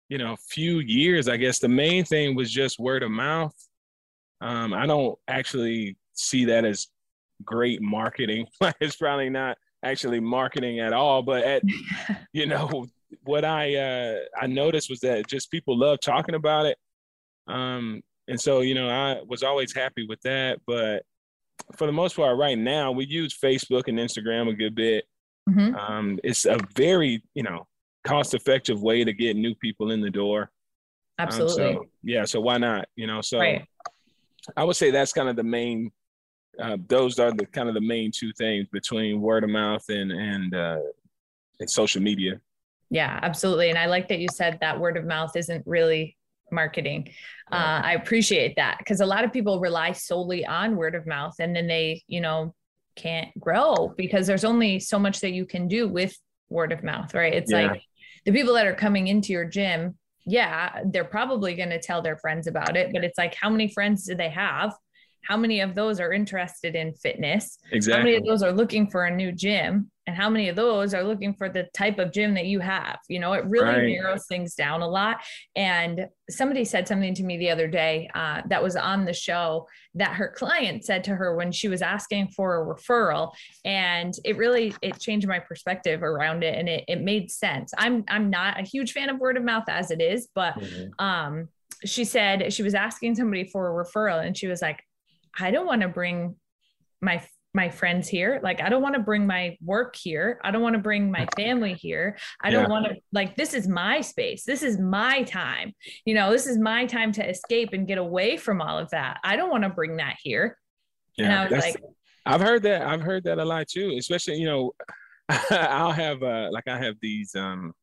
[0.09, 3.55] you know a few years i guess the main thing was just word of mouth
[4.41, 6.87] Um, I don't actually see that as
[7.43, 8.45] great marketing.
[8.79, 11.63] it's probably not actually marketing at all, but at
[12.33, 12.85] you know
[13.23, 16.77] what I uh, I noticed was that just people love talking about it.
[17.47, 21.03] Um, and so you know I was always happy with that, but
[21.75, 25.05] for the most part, right now we use Facebook and Instagram a good bit.
[25.49, 25.75] Mm-hmm.
[25.75, 27.67] Um, it's a very you know
[28.03, 30.51] cost effective way to get new people in the door.
[31.17, 31.63] Absolutely.
[31.63, 32.25] Um, so, yeah.
[32.25, 32.87] So why not?
[32.95, 33.21] You know.
[33.21, 33.65] So right.
[34.55, 35.91] I would say that's kind of the main.
[36.61, 40.11] Uh, those are the kind of the main two things between word of mouth and
[40.11, 40.79] and uh,
[41.59, 42.39] and social media.
[42.89, 43.69] Yeah, absolutely.
[43.69, 46.17] And I like that you said that word of mouth isn't really
[46.51, 47.09] marketing.
[47.51, 51.35] Uh, I appreciate that because a lot of people rely solely on word of mouth
[51.39, 52.55] and then they, you know,
[52.95, 56.17] can't grow because there's only so much that you can do with
[56.49, 57.33] word of mouth, right?
[57.33, 57.67] It's yeah.
[57.67, 57.83] like
[58.29, 62.17] the people that are coming into your gym, yeah, they're probably going to tell their
[62.17, 64.71] friends about it, but it's like, how many friends do they have?
[65.23, 67.57] How many of those are interested in fitness?
[67.71, 67.99] Exactly.
[67.99, 69.89] How many of those are looking for a new gym?
[70.09, 72.97] And how many of those are looking for the type of gym that you have
[73.09, 73.87] you know it really right.
[73.87, 75.17] narrows things down a lot
[75.55, 79.67] and somebody said something to me the other day uh, that was on the show
[79.93, 83.31] that her client said to her when she was asking for a referral
[83.65, 88.03] and it really it changed my perspective around it and it, it made sense i'm
[88.07, 91.05] i'm not a huge fan of word of mouth as it is but mm-hmm.
[91.05, 91.47] um
[91.85, 94.83] she said she was asking somebody for a referral and she was like
[95.39, 96.35] i don't want to bring
[96.99, 98.39] my my friends here.
[98.43, 100.39] Like, I don't want to bring my work here.
[100.43, 102.17] I don't want to bring my family here.
[102.41, 104.43] I don't want to, like, this is my space.
[104.43, 105.73] This is my time.
[106.05, 109.19] You know, this is my time to escape and get away from all of that.
[109.23, 110.57] I don't want to bring that here.
[111.17, 111.83] Yeah, and I was like,
[112.25, 112.83] I've heard that.
[112.83, 114.71] I've heard that a lot too, especially, you know,
[115.49, 117.73] I'll have, uh, like, I have these, um,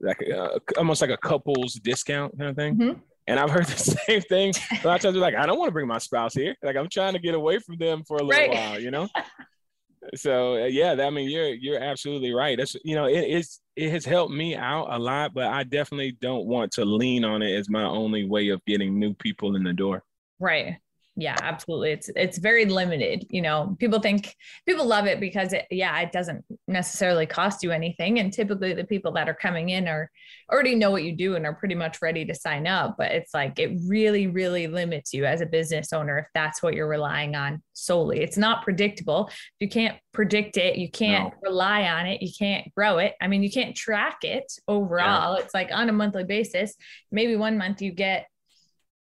[0.00, 2.76] like uh, almost like a couples discount kind of thing.
[2.76, 3.00] Mm-hmm.
[3.30, 4.52] And I've heard the same thing.
[4.82, 6.54] A lot of times, we're like, I don't want to bring my spouse here.
[6.62, 8.50] Like, I'm trying to get away from them for a little right.
[8.50, 9.08] while, you know.
[10.14, 12.58] so uh, yeah, I mean, you're you're absolutely right.
[12.58, 16.12] That's you know, it is it has helped me out a lot, but I definitely
[16.20, 19.62] don't want to lean on it as my only way of getting new people in
[19.62, 20.02] the door.
[20.38, 20.78] Right
[21.16, 21.90] yeah absolutely.
[21.90, 24.34] It's it's very limited you know people think
[24.66, 28.18] people love it because it, yeah it doesn't necessarily cost you anything.
[28.18, 30.10] And typically the people that are coming in are
[30.50, 32.96] already know what you do and are pretty much ready to sign up.
[32.96, 36.74] But it's like it really really limits you as a business owner if that's what
[36.74, 38.20] you're relying on solely.
[38.20, 39.30] It's not predictable.
[39.58, 41.50] You can't predict it you can't no.
[41.50, 43.14] rely on it you can't grow it.
[43.20, 45.36] I mean you can't track it overall.
[45.36, 45.44] Yeah.
[45.44, 46.74] it's like on a monthly basis
[47.10, 48.26] maybe one month you get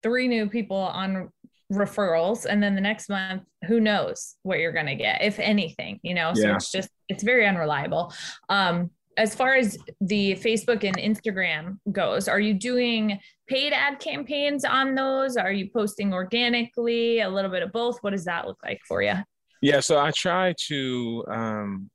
[0.02, 1.30] three new people on
[1.70, 6.00] referrals and then the next month who knows what you're going to get if anything
[6.02, 6.32] you know?
[6.34, 6.56] So yeah.
[6.56, 8.12] it's just it's very unreliable.
[8.48, 14.64] Um as far as the facebook and instagram goes are you doing paid ad campaigns
[14.64, 15.36] on those?
[15.36, 17.20] Are you posting organically?
[17.20, 17.98] A little bit of both?
[18.02, 19.14] What does that look like for you
[19.60, 21.90] yeah so i try to um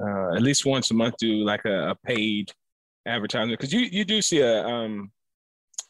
[0.00, 2.50] uh, at least once a month do like a, a paid
[3.06, 5.10] advertisement because you you do see a um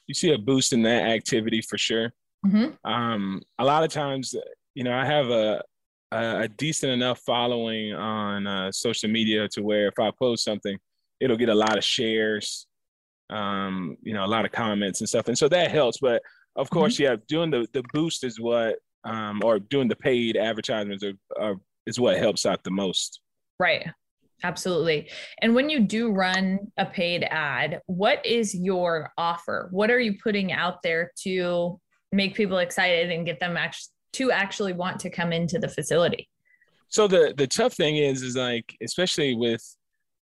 [0.06, 2.12] you see a boost in that activity for sure
[2.46, 2.90] Mm-hmm.
[2.90, 4.34] Um, a lot of times,
[4.74, 5.62] you know, I have a
[6.12, 10.78] a, decent enough following on uh, social media to where if I post something,
[11.20, 12.66] it'll get a lot of shares,
[13.30, 15.98] um, you know, a lot of comments and stuff, and so that helps.
[16.00, 16.22] But
[16.56, 16.78] of mm-hmm.
[16.78, 17.02] course, mm-hmm.
[17.02, 21.56] yeah, doing the the boost is what, um, or doing the paid advertisements are, are
[21.86, 23.20] is what helps out the most.
[23.58, 23.86] Right.
[24.42, 25.08] Absolutely.
[25.40, 29.68] And when you do run a paid ad, what is your offer?
[29.70, 31.80] What are you putting out there to
[32.14, 36.28] make people excited and get them actually to actually want to come into the facility.
[36.88, 39.62] So the the tough thing is is like especially with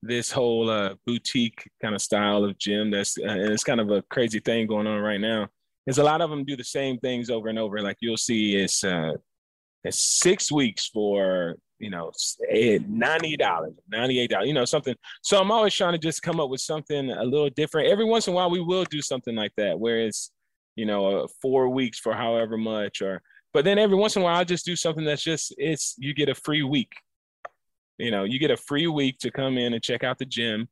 [0.02, 3.90] this whole uh, boutique kind of style of gym that's uh, and it's kind of
[3.90, 5.48] a crazy thing going on right now.
[5.86, 7.82] Is a lot of them do the same things over and over.
[7.82, 9.14] Like you'll see it's uh,
[9.82, 12.12] it's six weeks for you know
[12.86, 14.94] ninety dollars, ninety eight dollars, you know something.
[15.22, 17.88] So I'm always trying to just come up with something a little different.
[17.88, 20.30] Every once in a while we will do something like that where it's
[20.76, 24.24] you know, uh, four weeks for however much, or but then every once in a
[24.24, 26.92] while I just do something that's just it's you get a free week.
[27.98, 30.68] You know, you get a free week to come in and check out the gym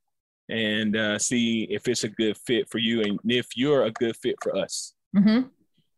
[0.48, 4.16] and uh, see if it's a good fit for you and if you're a good
[4.16, 4.94] fit for us.
[5.16, 5.48] Mm-hmm.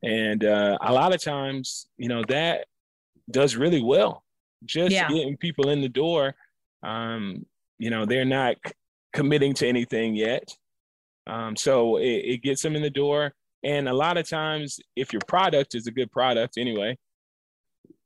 [0.03, 2.67] And uh, a lot of times, you know, that
[3.31, 4.25] does really well.
[4.65, 5.09] Just yeah.
[5.09, 6.35] getting people in the door.
[6.83, 7.47] Um,
[7.79, 8.57] you know, they're not
[9.13, 10.55] committing to anything yet.
[11.27, 13.33] Um, so it, it gets them in the door
[13.65, 16.99] and a lot of times, if your product is a good product anyway,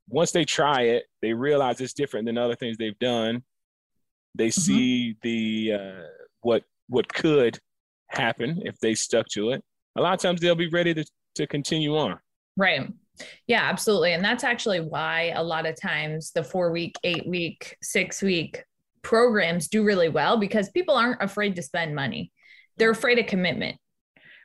[0.09, 3.43] once they try it, they realize it's different than other things they've done.
[4.35, 4.61] They mm-hmm.
[4.61, 6.07] see the uh,
[6.43, 7.59] what what could
[8.09, 9.65] happen if they stuck to it.
[9.97, 11.05] A lot of times they'll be ready to
[11.37, 12.19] to continue on.
[12.57, 12.89] Right.
[13.47, 14.13] Yeah, absolutely.
[14.13, 18.63] And that's actually why a lot of times the four week, eight week, six week
[19.03, 22.33] programs do really well because people aren't afraid to spend money.
[22.77, 23.79] They're afraid of commitment.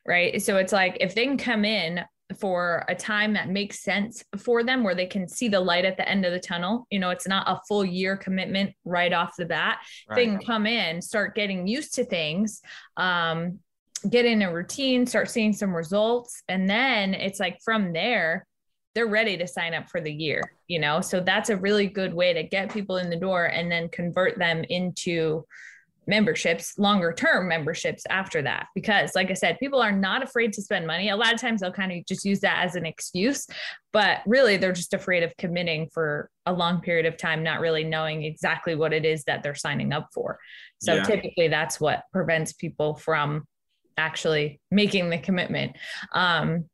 [0.07, 0.41] Right.
[0.41, 2.03] So it's like if they can come in
[2.39, 5.97] for a time that makes sense for them where they can see the light at
[5.97, 9.35] the end of the tunnel you know it's not a full year commitment right off
[9.37, 9.79] the bat
[10.09, 10.15] right.
[10.15, 12.61] they can come in start getting used to things
[12.97, 13.59] um,
[14.09, 18.45] get in a routine start seeing some results and then it's like from there
[18.93, 22.13] they're ready to sign up for the year you know so that's a really good
[22.13, 25.45] way to get people in the door and then convert them into
[26.07, 28.67] memberships, longer term memberships after that.
[28.73, 31.09] Because, like I said, people are not afraid to spend money.
[31.09, 33.47] A lot of times they'll kind of just use that as an excuse,
[33.93, 37.83] but really they're just afraid of committing for a long period of time, not really
[37.83, 40.39] knowing exactly what it is that they're signing up for.
[40.81, 41.03] So, yeah.
[41.03, 43.45] typically, that's what prevents people from
[43.97, 45.75] actually making the commitment.
[46.13, 46.65] Um,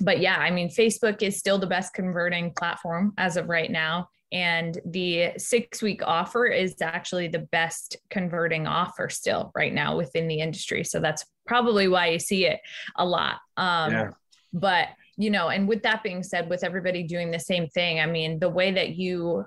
[0.00, 4.08] but yeah, I mean, Facebook is still the best converting platform as of right now.
[4.32, 10.28] And the six week offer is actually the best converting offer still right now within
[10.28, 10.84] the industry.
[10.84, 12.60] So that's probably why you see it
[12.96, 13.36] a lot.
[13.56, 14.10] Um, yeah.
[14.52, 18.06] But, you know, and with that being said, with everybody doing the same thing, I
[18.06, 19.44] mean, the way that you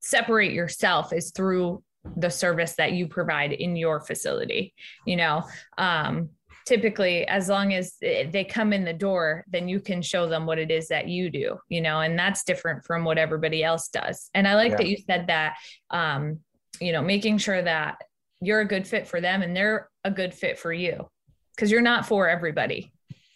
[0.00, 1.82] separate yourself is through
[2.16, 4.72] the service that you provide in your facility
[5.04, 5.42] you know
[5.78, 6.28] um,
[6.66, 10.58] typically as long as they come in the door then you can show them what
[10.58, 14.28] it is that you do you know and that's different from what everybody else does.
[14.34, 14.76] And i like yeah.
[14.76, 15.56] that you said that
[15.90, 16.40] um
[16.80, 17.96] you know making sure that
[18.40, 21.08] you're a good fit for them and they're a good fit for you
[21.54, 22.92] because you're not for everybody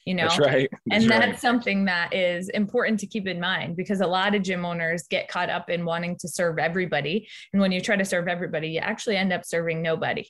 [0.06, 0.28] you know?
[0.28, 0.70] That's right.
[0.86, 4.42] That's and that's something that is important to keep in mind because a lot of
[4.42, 7.28] gym owners get caught up in wanting to serve everybody.
[7.52, 10.26] And when you try to serve everybody you actually end up serving nobody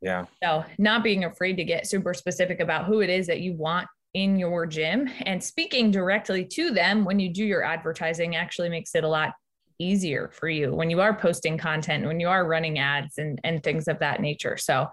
[0.00, 0.26] yeah.
[0.42, 3.88] So not being afraid to get super specific about who it is that you want
[4.14, 8.94] in your gym and speaking directly to them when you do your advertising actually makes
[8.94, 9.32] it a lot
[9.78, 13.62] easier for you when you are posting content, when you are running ads and, and
[13.62, 14.56] things of that nature.
[14.56, 14.88] So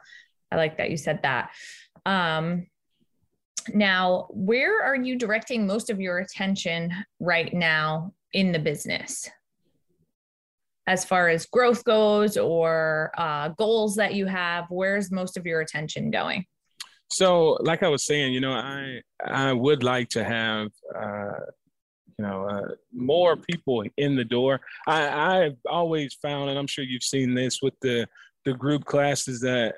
[0.52, 1.52] I like that you said that.
[2.06, 2.68] Um,
[3.74, 9.30] now, where are you directing most of your attention right now in the business?
[10.88, 15.62] As far as growth goes or uh, goals that you have where's most of your
[15.62, 16.46] attention going?
[17.12, 21.40] So like i was saying you know i i would like to have uh,
[22.18, 24.60] you know uh, more people in the door.
[24.88, 28.08] I i've always found and i'm sure you've seen this with the
[28.44, 29.76] the group classes that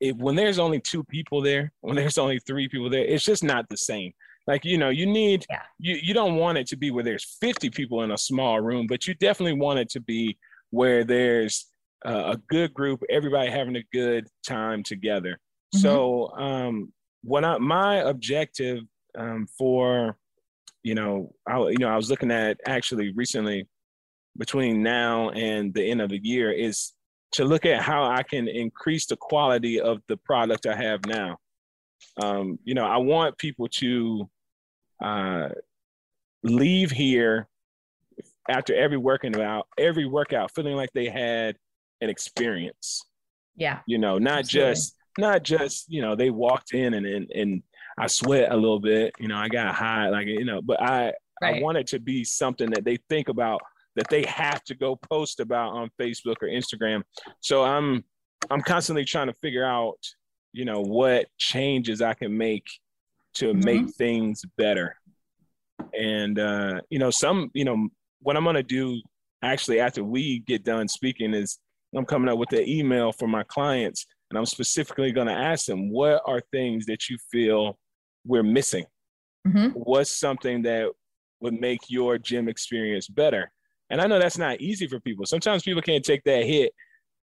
[0.00, 3.44] if, when there's only two people there when there's only three people there it's just
[3.44, 4.12] not the same
[4.48, 5.62] like you know you need yeah.
[5.78, 8.86] you you don't want it to be where there's 50 people in a small room
[8.88, 10.36] but you definitely want it to be
[10.70, 11.66] where there's
[12.04, 15.78] uh, a good group everybody having a good time together mm-hmm.
[15.78, 16.92] so um
[17.22, 18.80] what I, my objective
[19.16, 20.16] um, for
[20.82, 23.68] you know I you know I was looking at actually recently
[24.38, 26.92] between now and the end of the year is
[27.32, 31.36] to look at how I can increase the quality of the product I have now.
[32.22, 34.30] Um, you know, I want people to
[35.02, 35.48] uh,
[36.42, 37.48] leave here
[38.48, 41.56] after every working out, every workout, feeling like they had
[42.00, 43.04] an experience.
[43.56, 43.80] Yeah.
[43.86, 44.72] You know, not Absolutely.
[44.72, 47.62] just not just you know they walked in and and and
[47.98, 49.12] I sweat a little bit.
[49.18, 51.56] You know, I got high, like you know, but I right.
[51.56, 53.60] I want it to be something that they think about
[53.96, 57.02] that they have to go post about on Facebook or Instagram.
[57.40, 58.04] So I'm
[58.50, 59.98] I'm constantly trying to figure out,
[60.52, 62.66] you know, what changes I can make
[63.38, 63.64] to mm-hmm.
[63.64, 64.96] make things better.
[65.98, 67.88] And uh, you know, some, you know,
[68.20, 69.00] what I'm gonna do
[69.42, 71.58] actually after we get done speaking is
[71.94, 75.90] I'm coming up with an email for my clients and I'm specifically gonna ask them
[75.90, 77.78] what are things that you feel
[78.26, 78.84] we're missing?
[79.46, 79.70] Mm-hmm.
[79.70, 80.90] What's something that
[81.40, 83.50] would make your gym experience better?
[83.90, 85.24] And I know that's not easy for people.
[85.24, 86.72] Sometimes people can't take that hit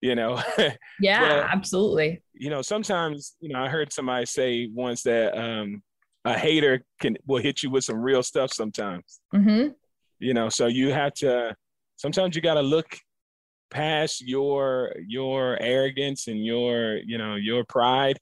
[0.04, 0.39] you know
[0.99, 5.82] yeah but, absolutely you know sometimes you know i heard somebody say once that um
[6.26, 9.70] a hater can will hit you with some real stuff sometimes mm-hmm.
[10.20, 11.56] you know so you have to
[11.98, 12.98] sometimes you got to look
[13.70, 18.18] past your your arrogance and your you know your pride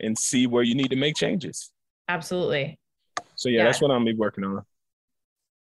[0.00, 1.72] and see where you need to make changes
[2.08, 2.78] absolutely
[3.36, 3.64] so yeah, yeah.
[3.64, 4.62] that's what i'm be working on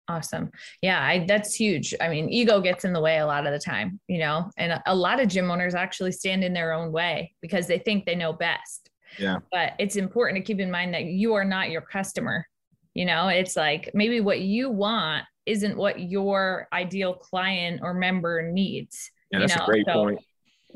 [0.10, 0.52] Awesome.
[0.82, 1.94] Yeah, I, that's huge.
[2.02, 4.74] I mean, ego gets in the way a lot of the time, you know, and
[4.74, 8.06] a, a, lot of gym owners actually stand in their own way because they think
[8.06, 8.90] they know best.
[9.18, 9.39] Yeah.
[9.51, 12.45] But it's important to keep in mind that you are not your customer.
[12.93, 18.41] You know, it's like maybe what you want isn't what your ideal client or member
[18.41, 19.11] needs.
[19.32, 19.64] Yeah, that's you know?
[19.64, 20.20] a great so, point.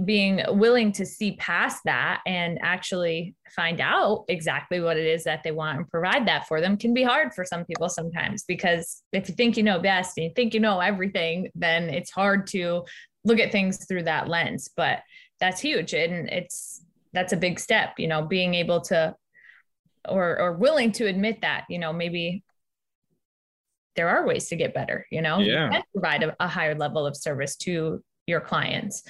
[0.03, 5.43] being willing to see past that and actually find out exactly what it is that
[5.43, 9.03] they want and provide that for them can be hard for some people sometimes because
[9.13, 12.45] if you think you know best and you think you know everything then it's hard
[12.47, 12.83] to
[13.23, 14.99] look at things through that lens but
[15.39, 16.81] that's huge and it's
[17.13, 19.15] that's a big step you know being able to
[20.07, 22.43] or or willing to admit that you know maybe
[23.95, 25.71] there are ways to get better you know yeah.
[25.71, 29.03] you provide a, a, higher level of service to your clients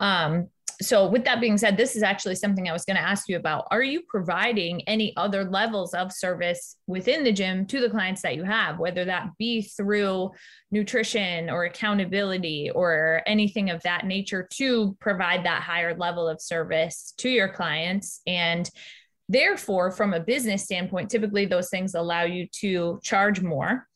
[0.00, 0.48] um,
[0.80, 3.36] so with that being said this is actually something i was going to ask you
[3.36, 3.66] about.
[3.70, 8.36] Are you providing any other levels of service within the gym to the clients that
[8.36, 10.32] you have whether that be through
[10.70, 17.14] nutrition or accountability or anything of that nature to provide that higher level of service
[17.18, 18.20] to your clients?
[18.26, 18.68] And
[19.28, 23.86] therefore from a business standpoint typically those things allow you to charge more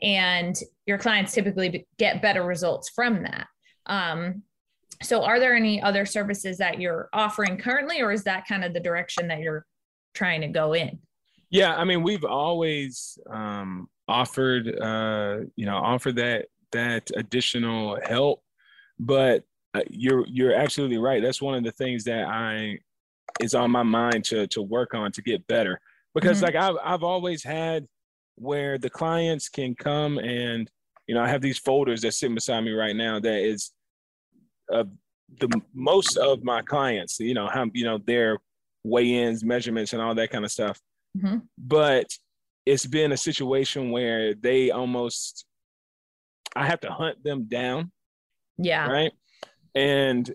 [0.00, 0.56] and
[0.86, 3.46] your clients typically get better results from that.
[3.86, 4.42] Um,
[5.02, 8.72] so are there any other services that you're offering currently or is that kind of
[8.72, 9.64] the direction that you're
[10.14, 10.98] trying to go in?
[11.50, 18.42] Yeah i mean we've always um, offered uh, you know offered that that additional help
[18.98, 19.44] but
[19.74, 21.22] uh, you're you're absolutely right.
[21.22, 22.78] That's one of the things that i
[23.40, 25.80] is on my mind to to work on to get better.
[26.14, 26.46] Because mm-hmm.
[26.46, 27.86] like I've, I've always had
[28.36, 30.70] where the clients can come and
[31.08, 33.72] you know i have these folders that sit beside me right now that is
[34.72, 34.84] uh,
[35.40, 38.38] the most of my clients you know how you know their
[38.84, 40.80] weigh-ins measurements and all that kind of stuff
[41.16, 41.38] mm-hmm.
[41.58, 42.06] but
[42.64, 45.44] it's been a situation where they almost
[46.56, 47.90] i have to hunt them down
[48.56, 49.12] yeah right
[49.74, 50.32] and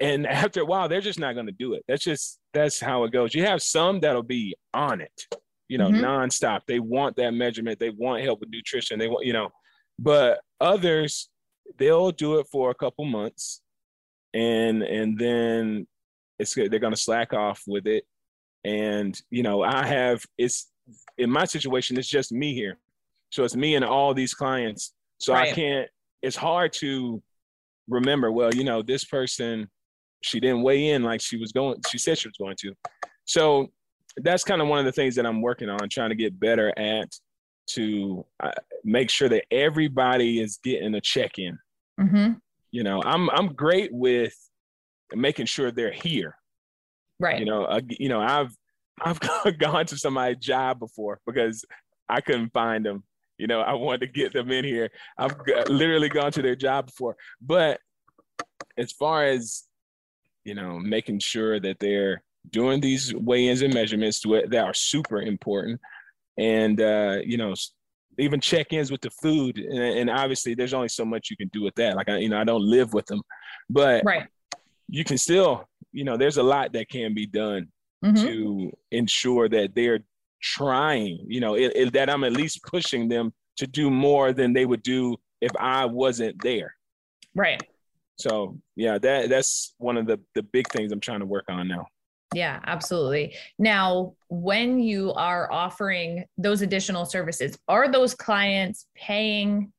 [0.00, 3.04] and after a while they're just not going to do it that's just that's how
[3.04, 5.26] it goes you have some that'll be on it
[5.68, 6.04] you know, mm-hmm.
[6.04, 6.60] nonstop.
[6.66, 7.78] They want that measurement.
[7.78, 8.98] They want help with nutrition.
[8.98, 9.50] They want, you know,
[9.98, 11.28] but others,
[11.78, 13.62] they'll do it for a couple months
[14.34, 15.86] and and then
[16.38, 18.04] it's they're gonna slack off with it.
[18.64, 20.70] And you know, I have it's
[21.18, 22.78] in my situation, it's just me here.
[23.30, 24.92] So it's me and all these clients.
[25.18, 25.50] So right.
[25.50, 25.88] I can't,
[26.22, 27.22] it's hard to
[27.88, 29.68] remember, well, you know, this person,
[30.20, 32.72] she didn't weigh in like she was going, she said she was going to.
[33.24, 33.68] So
[34.18, 36.72] that's kind of one of the things that I'm working on, trying to get better
[36.78, 37.08] at
[37.66, 38.50] to uh,
[38.84, 41.58] make sure that everybody is getting a check in.
[42.00, 42.32] Mm-hmm.
[42.70, 44.34] You know, I'm I'm great with
[45.14, 46.36] making sure they're here.
[47.20, 47.38] Right.
[47.38, 48.54] You know, uh, you know, I've
[49.00, 49.20] I've
[49.58, 51.64] gone to somebody's job before because
[52.08, 53.04] I couldn't find them.
[53.38, 54.90] You know, I wanted to get them in here.
[55.18, 55.34] I've
[55.68, 57.80] literally gone to their job before, but
[58.76, 59.64] as far as
[60.44, 65.80] you know, making sure that they're doing these weigh-ins and measurements that are super important
[66.38, 67.54] and uh, you know
[68.18, 71.62] even check-ins with the food and, and, obviously there's only so much you can do
[71.62, 71.96] with that.
[71.96, 73.22] Like I, you know i don't live with them
[73.68, 74.26] but right.
[74.88, 77.68] you can still you know there's a lot that can be done
[78.04, 78.24] mm-hmm.
[78.24, 80.00] to ensure that they're
[80.42, 84.52] trying you know it, it, that i'm at least pushing them to do more than
[84.52, 86.74] they would do if i wasn't there.
[87.34, 87.62] Right.
[88.16, 91.66] So yeah that that's one of the the big things i'm trying to work on
[91.66, 91.86] now
[92.32, 93.36] yeah, absolutely.
[93.58, 99.72] Now, when you are offering those additional services, are those clients paying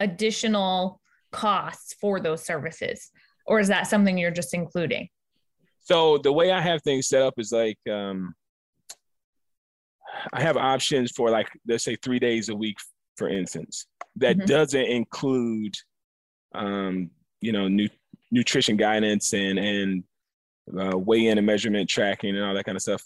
[0.00, 1.00] additional
[1.30, 3.10] costs for those services?
[3.46, 5.08] Or is that something you're just including?
[5.80, 8.34] So, the way I have things set up is like, um,
[10.32, 12.76] I have options for like, let's say three days a week,
[13.16, 13.86] for instance,
[14.16, 14.46] that mm-hmm.
[14.46, 15.74] doesn't include,
[16.54, 17.88] um, you know, nu-
[18.30, 20.04] nutrition guidance and, and
[20.78, 23.02] uh, weigh in and measurement tracking and all that kind of stuff.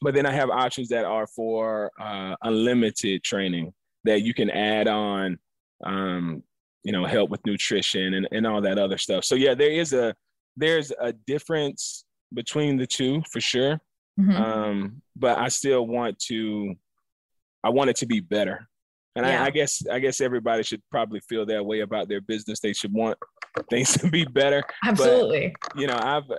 [0.00, 3.72] But then I have options that are for uh, unlimited training
[4.04, 5.38] that you can add on,
[5.84, 6.42] um,
[6.84, 9.24] you know, help with nutrition and, and all that other stuff.
[9.24, 10.14] So yeah, there is a
[10.56, 13.80] there's a difference between the two for sure.
[14.18, 14.36] Mm-hmm.
[14.36, 16.74] Um, but I still want to
[17.64, 18.68] I want it to be better.
[19.16, 19.42] And yeah.
[19.42, 22.60] I, I guess I guess everybody should probably feel that way about their business.
[22.60, 23.18] They should want
[23.68, 24.62] things to be better.
[24.84, 25.54] Absolutely.
[25.60, 26.30] But, you know, I've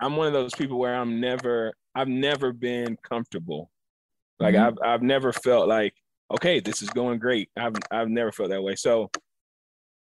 [0.00, 3.70] I'm one of those people where I'm never I've never been comfortable.
[4.38, 4.78] Like mm-hmm.
[4.82, 5.94] I've I've never felt like
[6.32, 7.50] okay, this is going great.
[7.56, 8.76] I've I've never felt that way.
[8.76, 9.10] So,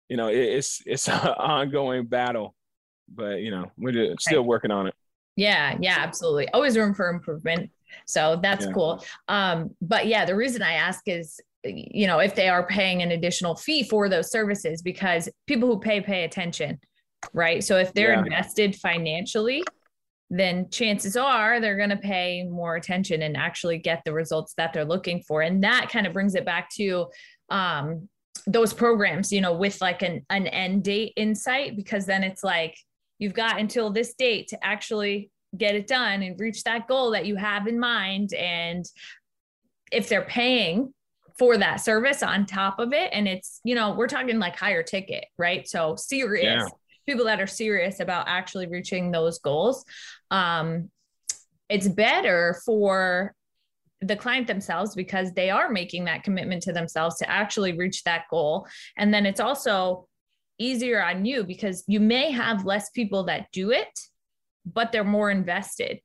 [0.09, 2.55] you know, it, it's it's an ongoing battle,
[3.09, 4.95] but you know, we're still working on it.
[5.37, 6.49] Yeah, yeah, absolutely.
[6.51, 7.71] Always room for improvement.
[8.07, 8.73] So that's yeah.
[8.73, 9.05] cool.
[9.29, 13.13] Um, but yeah, the reason I ask is you know if they are paying an
[13.13, 16.79] additional fee for those services because people who pay pay attention
[17.33, 18.21] right so if they're yeah.
[18.21, 19.65] invested financially
[20.29, 24.73] then chances are they're going to pay more attention and actually get the results that
[24.73, 25.43] they're looking for.
[25.43, 27.07] And that kind of brings it back to
[27.49, 28.09] um,
[28.47, 32.77] those programs, you know, with like an, an end date insight, because then it's like
[33.19, 37.27] you've got until this date to actually get it done and reach that goal that
[37.27, 38.35] you have in mind.
[38.35, 38.85] And
[39.93, 40.93] if they're paying
[41.39, 44.83] for that service on top of it, and it's, you know, we're talking like higher
[44.83, 45.69] ticket, right?
[45.69, 46.69] So serious yeah.
[47.07, 49.85] people that are serious about actually reaching those goals.
[50.31, 50.91] Um,
[51.69, 53.35] it's better for
[54.01, 58.25] the client themselves because they are making that commitment to themselves to actually reach that
[58.31, 58.67] goal.
[58.97, 60.07] And then it's also
[60.59, 63.99] easier on you because you may have less people that do it,
[64.65, 66.01] but they're more invested.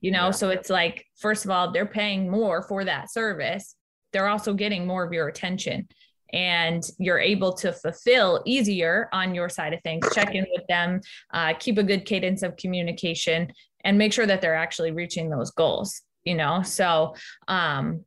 [0.00, 0.30] You know, yeah.
[0.32, 3.74] so it's like, first of all, they're paying more for that service.
[4.12, 5.88] They're also getting more of your attention
[6.32, 10.06] and you're able to fulfill easier on your side of things.
[10.14, 11.00] Check in with them,
[11.32, 13.52] uh, keep a good cadence of communication,
[13.84, 17.14] and make sure that they're actually reaching those goals you know so
[17.48, 18.04] um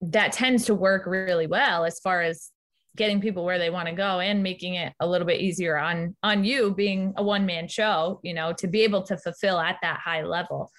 [0.00, 2.50] that tends to work really well as far as
[2.96, 6.14] getting people where they want to go and making it a little bit easier on
[6.22, 9.76] on you being a one man show you know to be able to fulfill at
[9.82, 10.70] that high level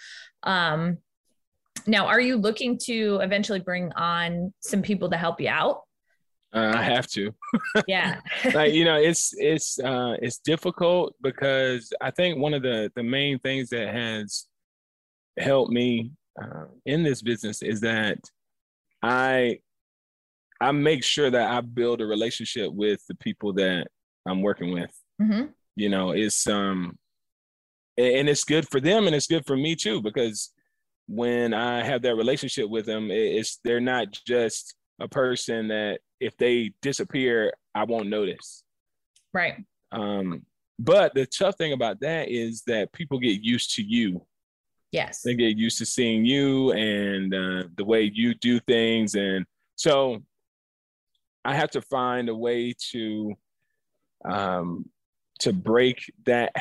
[0.43, 0.97] um
[1.87, 5.81] now are you looking to eventually bring on some people to help you out
[6.55, 7.33] uh, I have to.
[7.87, 8.19] Yeah.
[8.53, 13.03] like you know, it's it's uh, it's difficult because I think one of the the
[13.03, 14.47] main things that has
[15.37, 18.19] helped me uh, in this business is that
[19.03, 19.59] I
[20.61, 23.87] I make sure that I build a relationship with the people that
[24.25, 24.91] I'm working with.
[25.21, 25.47] Mm-hmm.
[25.75, 26.97] You know, it's um,
[27.97, 30.51] and it's good for them and it's good for me too because
[31.07, 36.37] when I have that relationship with them, it's they're not just a person that if
[36.37, 38.63] they disappear, I won't notice.
[39.33, 39.63] Right.
[39.91, 40.45] Um,
[40.79, 44.25] but the tough thing about that is that people get used to you
[44.95, 45.23] Yes.
[45.23, 49.15] They get used to seeing you and uh, the way you do things.
[49.15, 50.23] And so
[51.43, 53.33] I have to find a way to
[54.23, 54.85] um,
[55.39, 56.53] to break that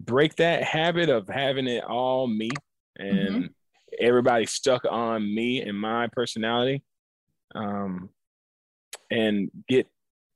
[0.00, 2.50] break that habit of having it all me
[2.98, 3.44] and mm-hmm.
[4.00, 6.82] everybody stuck on me and my personality
[7.54, 8.08] um,
[9.10, 9.86] and get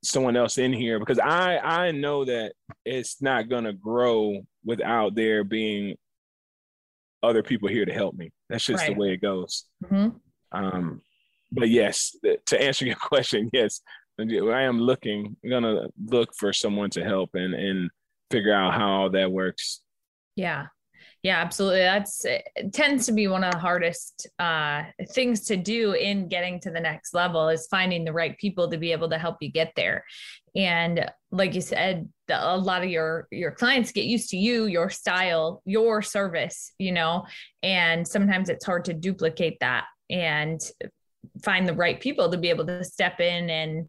[0.03, 2.53] someone else in here because I I know that
[2.85, 5.95] it's not gonna grow without there being
[7.21, 8.31] other people here to help me.
[8.49, 8.93] That's just right.
[8.93, 9.65] the way it goes.
[9.83, 10.09] Mm-hmm.
[10.51, 11.01] Um,
[11.51, 12.15] but yes,
[12.45, 13.81] to answer your question, yes,
[14.19, 17.89] I am looking, I'm gonna look for someone to help and and
[18.31, 19.81] figure out how all that works.
[20.35, 20.67] Yeah.
[21.21, 21.79] Yeah, absolutely.
[21.79, 22.25] That's
[22.71, 26.79] tends to be one of the hardest uh, things to do in getting to the
[26.79, 30.05] next level is finding the right people to be able to help you get there.
[30.55, 34.89] And like you said, a lot of your your clients get used to you, your
[34.89, 37.25] style, your service, you know,
[37.63, 40.61] and sometimes it's hard to duplicate that and
[41.43, 43.87] find the right people to be able to step in and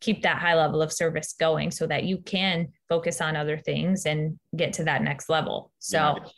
[0.00, 4.06] keep that high level of service going so that you can focus on other things
[4.06, 5.70] and get to that next level.
[5.78, 6.30] So yeah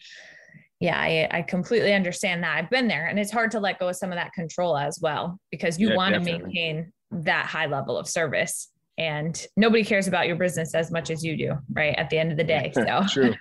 [0.80, 2.56] yeah, I, I completely understand that.
[2.56, 4.98] I've been there and it's hard to let go of some of that control as
[5.00, 8.68] well because you yeah, want to maintain that high level of service
[8.98, 11.94] and nobody cares about your business as much as you do, right?
[11.96, 12.72] At the end of the day.
[13.06, 13.34] So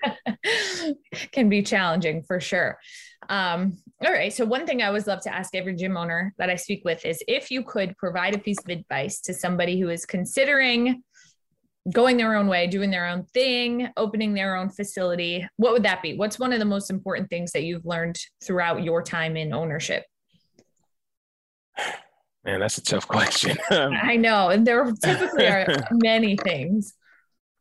[1.31, 2.77] can be challenging for sure.
[3.29, 4.31] Um, all right.
[4.31, 7.05] So one thing I always love to ask every gym owner that I speak with
[7.05, 11.03] is if you could provide a piece of advice to somebody who is considering
[11.91, 16.01] going their own way, doing their own thing, opening their own facility, what would that
[16.01, 16.15] be?
[16.15, 20.03] What's one of the most important things that you've learned throughout your time in ownership?
[22.43, 23.57] Man, that's a tough question.
[23.69, 24.49] I know.
[24.49, 26.93] And there typically are many things.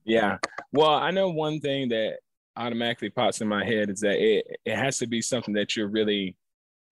[0.04, 0.38] Yeah.
[0.72, 2.18] Well, I know one thing that
[2.56, 5.88] automatically pops in my head is that it, it has to be something that you're
[5.88, 6.36] really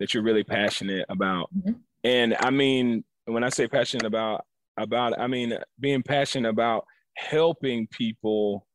[0.01, 1.49] that you're really passionate about.
[1.55, 1.73] Mm-hmm.
[2.03, 4.45] And I mean, when I say passionate about
[4.77, 6.87] about I mean being passionate about
[7.17, 8.67] helping people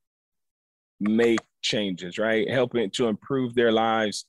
[1.00, 2.50] make changes, right?
[2.50, 4.26] Helping to improve their lives.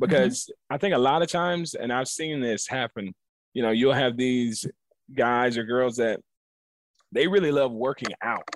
[0.00, 0.74] Because mm-hmm.
[0.74, 3.12] I think a lot of times, and I've seen this happen,
[3.54, 4.66] you know, you'll have these
[5.14, 6.20] guys or girls that
[7.12, 8.48] they really love working out.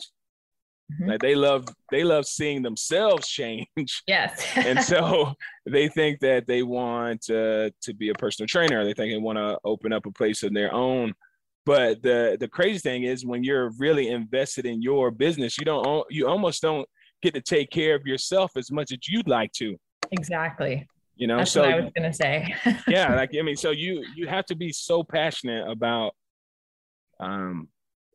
[0.93, 1.11] Mm-hmm.
[1.11, 4.03] Like they love they love seeing themselves change.
[4.07, 4.45] Yes.
[4.57, 5.35] and so
[5.67, 8.85] they think that they want uh, to be a personal trainer.
[8.85, 11.13] They think they want to open up a place of their own.
[11.67, 16.07] But the the crazy thing is when you're really invested in your business, you don't
[16.11, 16.89] you almost don't
[17.23, 19.77] get to take care of yourself as much as you'd like to.
[20.13, 20.87] Exactly.
[21.17, 22.55] You know, That's so what I was gonna say.
[22.89, 26.13] yeah, like I mean, so you you have to be so passionate about
[27.21, 27.69] um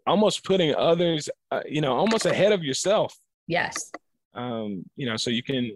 [0.08, 3.16] almost putting others uh, you know almost ahead of yourself
[3.47, 3.91] yes
[4.34, 5.72] um you know so you can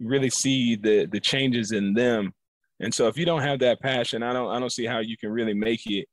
[0.00, 2.32] really see the the changes in them
[2.80, 5.16] and so if you don't have that passion i don't i don't see how you
[5.16, 6.06] can really make it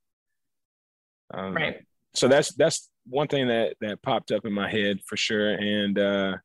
[1.34, 1.78] um, right.
[2.14, 5.54] so that's that's one thing that that popped up in my head for sure.
[5.54, 6.38] And uh,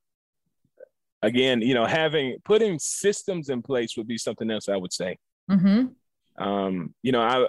[1.21, 5.17] again, you know, having putting systems in place would be something else I would say.
[5.49, 6.43] Mm-hmm.
[6.43, 7.47] Um, you know, I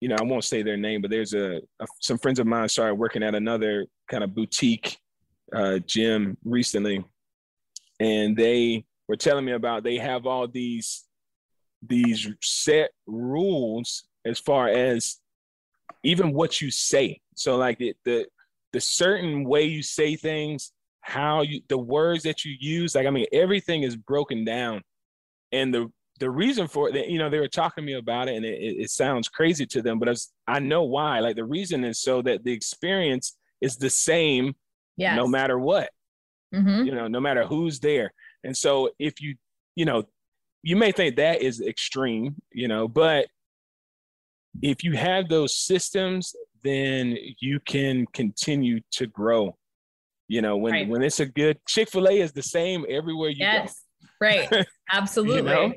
[0.00, 2.68] you know I won't say their name, but there's a, a some friends of mine
[2.68, 4.98] started working at another kind of boutique
[5.54, 7.04] uh, gym recently,
[8.00, 11.04] and they were telling me about they have all these
[11.86, 15.18] these set rules as far as
[16.02, 17.20] even what you say.
[17.34, 18.26] So like the the,
[18.72, 23.10] the certain way you say things, how you the words that you use, like I
[23.10, 24.82] mean everything is broken down.
[25.52, 28.36] And the the reason for it, you know, they were talking to me about it,
[28.36, 31.20] and it, it sounds crazy to them, but was, I know why.
[31.20, 34.54] Like the reason is so that the experience is the same,
[34.96, 35.16] yes.
[35.16, 35.90] no matter what.
[36.54, 36.84] Mm-hmm.
[36.84, 38.12] You know, no matter who's there.
[38.44, 39.34] And so if you,
[39.74, 40.04] you know,
[40.62, 43.26] you may think that is extreme, you know, but
[44.62, 49.56] if you have those systems, then you can continue to grow.
[50.28, 50.88] You know, when right.
[50.88, 53.82] when it's a good Chick Fil A is the same everywhere you yes.
[54.00, 54.08] go.
[54.20, 54.66] Right.
[54.90, 55.36] Absolutely.
[55.36, 55.72] you know?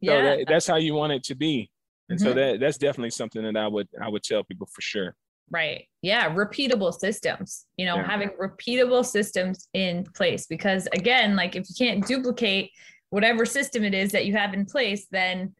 [0.00, 0.12] Yeah.
[0.12, 1.70] So that, that's how you want it to be.
[2.10, 2.28] And mm-hmm.
[2.28, 5.14] so that that's definitely something that I would I would tell people for sure.
[5.50, 5.88] Right.
[6.02, 6.34] Yeah.
[6.34, 8.06] Repeatable systems, you know, yeah.
[8.06, 10.46] having repeatable systems in place.
[10.46, 12.72] Because again, like if you can't duplicate
[13.10, 15.54] whatever system it is that you have in place, then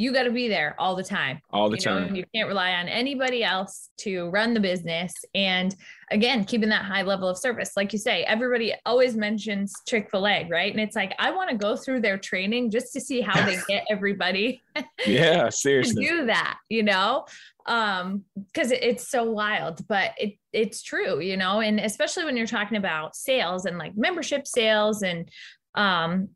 [0.00, 1.42] you got to be there all the time.
[1.50, 2.08] All the you time.
[2.08, 5.12] Know, you can't rely on anybody else to run the business.
[5.34, 5.76] And
[6.10, 7.72] again, keeping that high level of service.
[7.76, 10.72] Like you say, everybody always mentions Chick fil A, right?
[10.72, 13.58] And it's like, I want to go through their training just to see how they
[13.68, 14.62] get everybody.
[15.06, 16.06] yeah, seriously.
[16.06, 17.26] do that, you know?
[17.66, 22.38] Um, because it, it's so wild, but it it's true, you know, and especially when
[22.38, 25.28] you're talking about sales and like membership sales and
[25.74, 26.30] um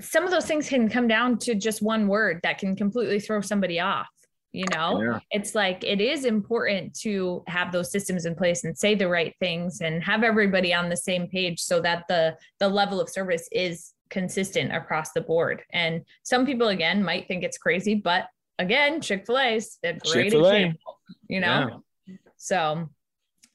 [0.00, 3.40] some of those things can come down to just one word that can completely throw
[3.40, 4.08] somebody off
[4.52, 5.18] you know yeah.
[5.30, 9.34] it's like it is important to have those systems in place and say the right
[9.40, 13.48] things and have everybody on the same page so that the the level of service
[13.52, 18.26] is consistent across the board and some people again might think it's crazy but
[18.58, 20.56] again chick-fil-a is a great Chick-fil-A.
[20.56, 22.14] example you know yeah.
[22.38, 22.88] so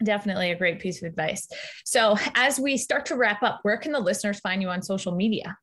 [0.04, 1.48] definitely a great piece of advice
[1.86, 5.16] so as we start to wrap up where can the listeners find you on social
[5.16, 5.58] media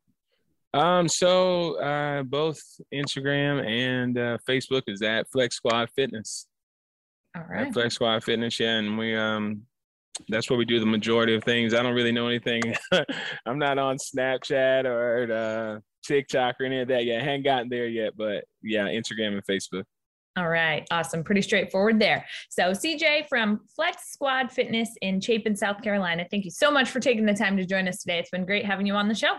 [0.73, 2.61] um, so uh, both
[2.93, 6.47] Instagram and uh, Facebook is at Flex Squad Fitness.
[7.35, 7.67] All right.
[7.67, 9.63] At Flex Squad Fitness, yeah, and we um,
[10.29, 11.73] that's where we do the majority of things.
[11.73, 12.61] I don't really know anything.
[13.45, 17.21] I'm not on Snapchat or uh, TikTok or any of that yet.
[17.21, 19.83] I haven't gotten there yet, but yeah, Instagram and Facebook.
[20.37, 21.25] All right, awesome.
[21.25, 22.25] Pretty straightforward there.
[22.49, 27.01] So, CJ from Flex Squad Fitness in Chapin, South Carolina, thank you so much for
[27.01, 28.19] taking the time to join us today.
[28.19, 29.33] It's been great having you on the show.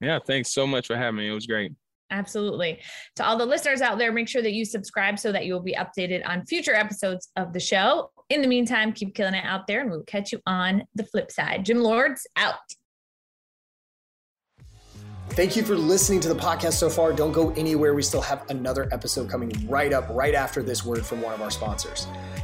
[0.00, 1.28] Yeah, thanks so much for having me.
[1.28, 1.72] It was great.
[2.10, 2.80] Absolutely.
[3.16, 5.60] To all the listeners out there, make sure that you subscribe so that you will
[5.60, 8.10] be updated on future episodes of the show.
[8.28, 11.32] In the meantime, keep killing it out there and we'll catch you on the flip
[11.32, 11.64] side.
[11.64, 12.54] Gym Lords out.
[15.30, 17.12] Thank you for listening to the podcast so far.
[17.12, 17.94] Don't go anywhere.
[17.94, 21.42] We still have another episode coming right up, right after this word from one of
[21.42, 22.06] our sponsors.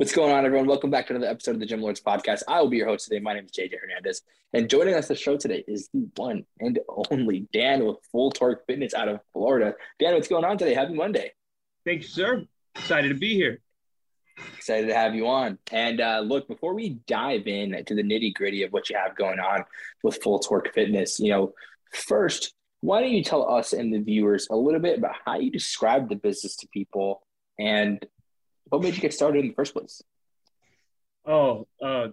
[0.00, 0.66] What's going on, everyone?
[0.66, 2.42] Welcome back to another episode of the Gym Lords podcast.
[2.48, 3.20] I will be your host today.
[3.20, 4.22] My name is JJ Hernandez,
[4.54, 6.78] and joining us the show today is the one and
[7.10, 9.74] only Dan with Full Torque Fitness out of Florida.
[9.98, 10.72] Dan, what's going on today?
[10.72, 11.32] Happy Monday.
[11.84, 12.46] Thank you, sir.
[12.76, 13.60] Excited to be here.
[14.56, 15.58] Excited to have you on.
[15.70, 19.14] And uh, look, before we dive in to the nitty gritty of what you have
[19.14, 19.66] going on
[20.02, 21.52] with Full Torque Fitness, you know,
[21.92, 25.50] first, why don't you tell us and the viewers a little bit about how you
[25.50, 27.20] describe the business to people
[27.58, 28.06] and
[28.70, 30.02] what made you get started in the first place?
[31.26, 32.08] Oh, uh,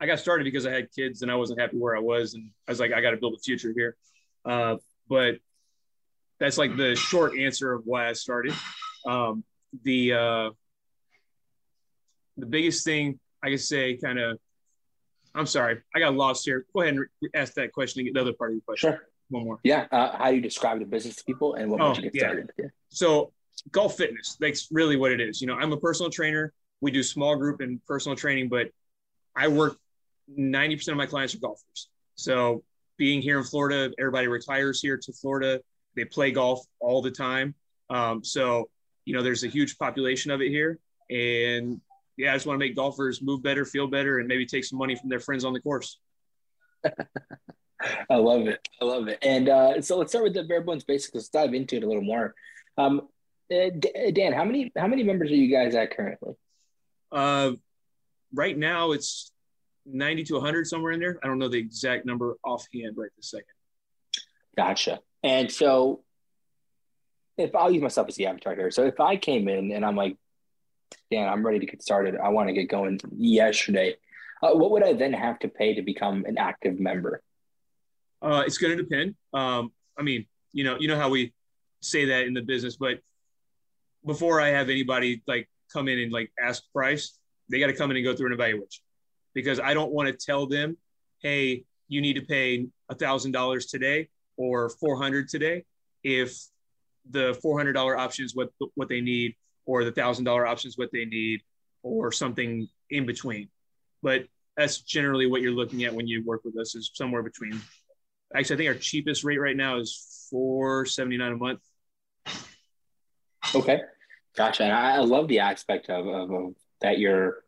[0.00, 2.50] I got started because I had kids and I wasn't happy where I was, and
[2.66, 3.96] I was like, I got to build a future here.
[4.44, 4.76] Uh,
[5.08, 5.36] but
[6.40, 8.52] that's like the short answer of why I started.
[9.06, 9.44] Um,
[9.82, 10.50] the uh,
[12.36, 14.38] the biggest thing I can say kind of.
[15.36, 16.64] I'm sorry, I got lost here.
[16.74, 18.92] Go ahead and ask that question and get the other part of your question.
[18.92, 19.08] Sure.
[19.30, 19.58] One more.
[19.64, 19.86] Yeah.
[19.90, 22.14] Uh, how do you describe the business to people and what Oh, made you get
[22.14, 22.20] yeah.
[22.20, 22.50] started?
[22.58, 22.66] Yeah.
[22.90, 23.32] So
[23.70, 25.40] golf fitness, that's really what it is.
[25.40, 26.52] You know, I'm a personal trainer.
[26.80, 28.68] We do small group and personal training, but
[29.34, 29.78] I work
[30.38, 31.88] 90% of my clients are golfers.
[32.14, 32.62] So
[32.96, 35.60] being here in Florida, everybody retires here to Florida.
[35.96, 37.54] They play golf all the time.
[37.90, 38.68] Um, so,
[39.04, 40.78] you know, there's a huge population of it here.
[41.10, 41.80] And
[42.16, 44.78] yeah, I just want to make golfers move better, feel better, and maybe take some
[44.78, 45.98] money from their friends on the course.
[48.10, 48.66] I love it.
[48.80, 49.18] I love it.
[49.22, 51.14] And uh, so let's start with the bare bones basics.
[51.14, 52.34] Let's dive into it a little more.
[52.78, 53.08] Um,
[53.52, 56.34] uh, D- Dan, how many how many members are you guys at currently?
[57.12, 57.52] Uh,
[58.32, 59.30] right now, it's
[59.86, 61.18] 90 to 100 somewhere in there.
[61.22, 63.46] I don't know the exact number offhand right this second.
[64.56, 65.00] Gotcha.
[65.22, 66.02] And so,
[67.36, 68.70] if I'll use myself as the avatar here.
[68.70, 70.16] So if I came in and I'm like,
[71.10, 72.16] Dan, I'm ready to get started.
[72.16, 73.96] I want to get going yesterday.
[74.42, 77.22] Uh, what would I then have to pay to become an active member?
[78.22, 79.16] Uh, it's going to depend.
[79.32, 81.32] Um, I mean, you know, you know how we
[81.80, 83.00] say that in the business, but
[84.06, 87.18] before I have anybody like come in and like ask price,
[87.50, 88.82] they got to come in and go through an evaluation
[89.34, 90.76] because I don't want to tell them,
[91.22, 95.64] hey, you need to pay a thousand dollars today or four hundred today
[96.02, 96.36] if
[97.10, 99.34] the four hundred dollar option is what what they need
[99.66, 101.40] or the thousand dollar option is what they need
[101.82, 103.48] or something in between.
[104.02, 104.26] But
[104.56, 107.60] that's generally what you're looking at when you work with us is somewhere between
[108.34, 111.60] actually I think our cheapest rate right now is four seventy nine a month.
[113.54, 113.80] Okay,
[114.36, 114.64] gotcha.
[114.64, 117.44] And I, love the aspect of, of, of that you're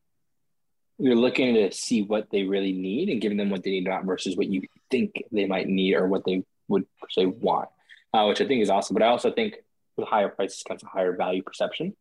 [0.98, 4.04] you're looking to see what they really need and giving them what they need, not
[4.04, 7.68] versus what you think they might need or what they would se want,
[8.14, 8.94] uh, which I think is awesome.
[8.94, 9.56] But I also think
[9.96, 11.94] with higher prices comes a higher value perception.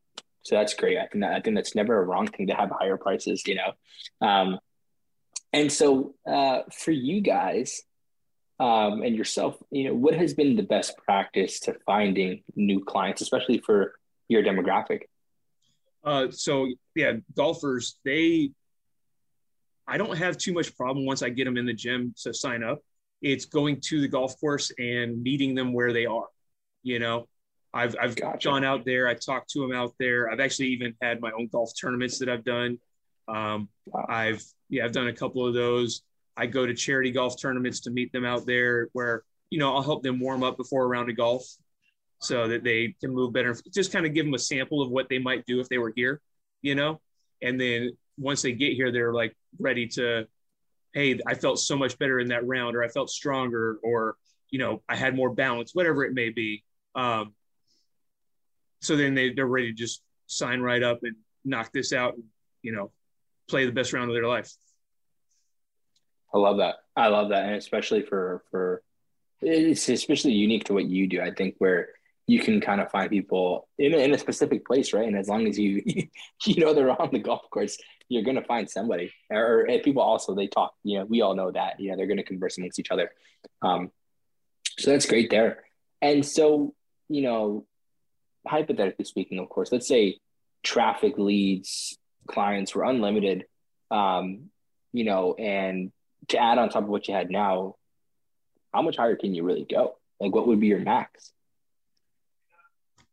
[0.44, 0.98] So that's great.
[0.98, 3.56] I think that, I think that's never a wrong thing to have higher prices, you
[3.56, 4.26] know.
[4.26, 4.60] Um,
[5.52, 7.82] and so uh, for you guys
[8.60, 13.22] um, and yourself, you know, what has been the best practice to finding new clients,
[13.22, 13.96] especially for
[14.28, 15.02] your demographic?
[16.04, 18.52] Uh, so yeah, golfers they.
[19.88, 22.64] I don't have too much problem once I get them in the gym to sign
[22.64, 22.80] up.
[23.22, 26.28] It's going to the golf course and meeting them where they are.
[26.84, 27.28] You know,
[27.74, 28.48] I've I've Gotcha.
[28.48, 29.08] gone out there.
[29.08, 30.30] I talked to them out there.
[30.32, 32.80] I've actually even had my own golf tournaments that I've done.
[33.28, 34.06] Um, Wow.
[34.10, 36.02] I've yeah, I've done a couple of those.
[36.38, 39.84] I go to charity golf tournaments to meet them out there, where you know I'll
[39.84, 41.46] help them warm up before a round of golf,
[42.20, 43.56] so that they can move better.
[43.74, 45.94] Just kind of give them a sample of what they might do if they were
[45.96, 46.22] here,
[46.62, 47.02] you know.
[47.42, 50.28] And then once they get here, they're like ready to,
[50.94, 54.16] hey, I felt so much better in that round, or I felt stronger, or
[54.50, 56.64] you know, I had more balance, whatever it may be.
[56.96, 57.34] Um,
[58.82, 62.24] so then they they're ready to just sign right up and knock this out, and
[62.62, 62.92] you know,
[63.50, 64.52] play the best round of their life.
[66.34, 66.76] I love that.
[66.96, 68.82] I love that, and especially for for
[69.42, 71.22] it's especially unique to what you do.
[71.22, 71.90] I think where
[72.28, 75.08] you can kind of find people in a, in a specific place, right?
[75.08, 75.84] And as long as you
[76.46, 77.78] you know they're on the golf course,
[78.10, 79.14] you're gonna find somebody.
[79.30, 80.74] Or, and people also they talk.
[80.84, 81.80] You know, we all know that.
[81.80, 83.12] You know, they're gonna converse amongst each other.
[83.62, 83.92] Um,
[84.78, 85.64] so that's great there.
[86.02, 86.74] And so
[87.10, 87.66] you know,
[88.48, 90.20] hypothetically speaking, of course, let's say
[90.64, 91.98] traffic leads
[92.28, 93.46] clients were unlimited.
[93.92, 94.50] Um,
[94.94, 95.92] you know, and
[96.30, 97.76] to add on top of what you had now,
[98.74, 99.98] how much higher can you really go?
[100.20, 101.32] Like, what would be your max?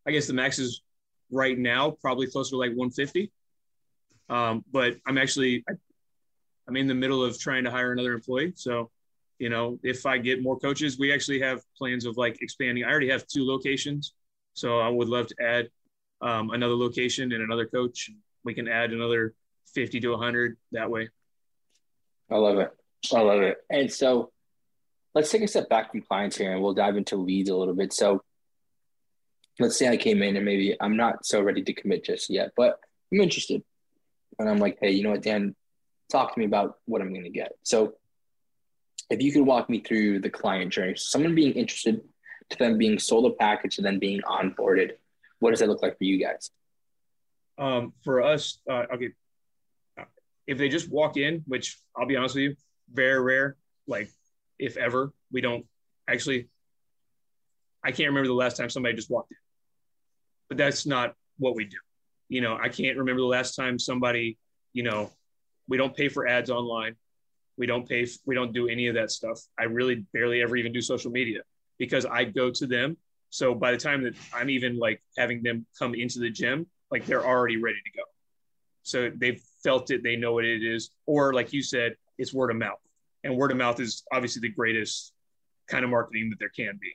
[0.06, 0.82] I guess the max is
[1.30, 3.30] right now probably closer to like 150.
[4.28, 5.64] Um, but I'm actually
[6.68, 8.52] I'm in the middle of trying to hire another employee.
[8.56, 8.90] So,
[9.38, 12.84] you know, if I get more coaches, we actually have plans of like expanding.
[12.84, 14.14] I already have two locations,
[14.54, 15.68] so I would love to add
[16.20, 18.10] um, another location and another coach.
[18.44, 19.34] We can add another
[19.74, 21.08] 50 to 100 that way.
[22.30, 22.70] I love it.
[23.12, 23.58] I love it.
[23.68, 24.30] And so
[25.14, 27.74] let's take a step back from clients here and we'll dive into leads a little
[27.74, 27.92] bit.
[27.92, 28.22] So
[29.58, 32.52] let's say I came in and maybe I'm not so ready to commit just yet,
[32.56, 32.78] but
[33.12, 33.62] I'm interested.
[34.38, 35.54] And I'm like, hey, you know what, Dan,
[36.10, 37.52] talk to me about what I'm going to get.
[37.62, 37.94] So
[39.10, 42.00] if you could walk me through the client journey, someone being interested
[42.50, 44.92] to them being sold a package to then being onboarded,
[45.38, 46.50] what does that look like for you guys?
[47.58, 49.10] Um, for us, uh, okay,
[50.46, 52.56] if they just walk in, which I'll be honest with you,
[52.92, 54.10] very rare, like
[54.58, 55.66] if ever, we don't
[56.08, 56.48] actually.
[57.84, 59.38] I can't remember the last time somebody just walked in,
[60.52, 61.78] but that's not what we do.
[62.28, 64.36] You know, I can't remember the last time somebody,
[64.74, 65.10] you know,
[65.66, 66.94] we don't pay for ads online.
[67.56, 69.40] We don't pay, we don't do any of that stuff.
[69.58, 71.40] I really barely ever even do social media
[71.78, 72.98] because I go to them.
[73.30, 77.06] So by the time that I'm even like having them come into the gym, like
[77.06, 78.04] they're already ready to go.
[78.82, 80.90] So they've felt it, they know what it is.
[81.06, 82.80] Or like you said, it's word of mouth.
[83.24, 85.14] And word of mouth is obviously the greatest
[85.66, 86.94] kind of marketing that there can be.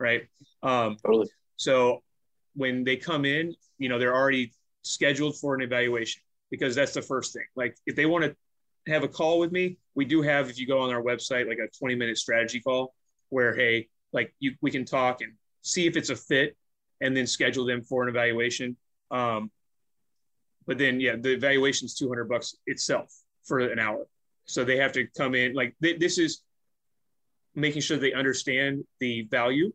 [0.00, 0.26] Right.
[0.64, 1.28] Um, totally.
[1.56, 2.02] So
[2.56, 4.52] when they come in, you know, they're already
[4.82, 7.44] scheduled for an evaluation because that's the first thing.
[7.54, 8.36] Like if they want to
[8.90, 11.58] have a call with me, we do have, if you go on our website, like
[11.58, 12.94] a 20 minute strategy call
[13.28, 15.32] where, hey, like you, we can talk and
[15.62, 16.56] see if it's a fit
[17.00, 18.76] and then schedule them for an evaluation.
[19.10, 19.50] Um,
[20.66, 23.12] but then, yeah, the evaluation is 200 bucks itself
[23.44, 24.06] for an hour.
[24.46, 26.42] So they have to come in like th- this is
[27.54, 29.72] making sure they understand the value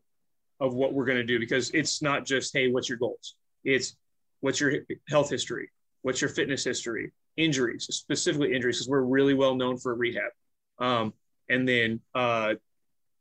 [0.62, 3.36] of what we're going to do because it's not just, Hey, what's your goals?
[3.64, 3.97] It's
[4.41, 4.74] what's your
[5.09, 5.72] health history?
[6.03, 7.12] What's your fitness history?
[7.36, 10.32] Injuries, specifically injuries, because we're really well known for rehab.
[10.80, 11.14] Um,
[11.49, 12.55] and then uh,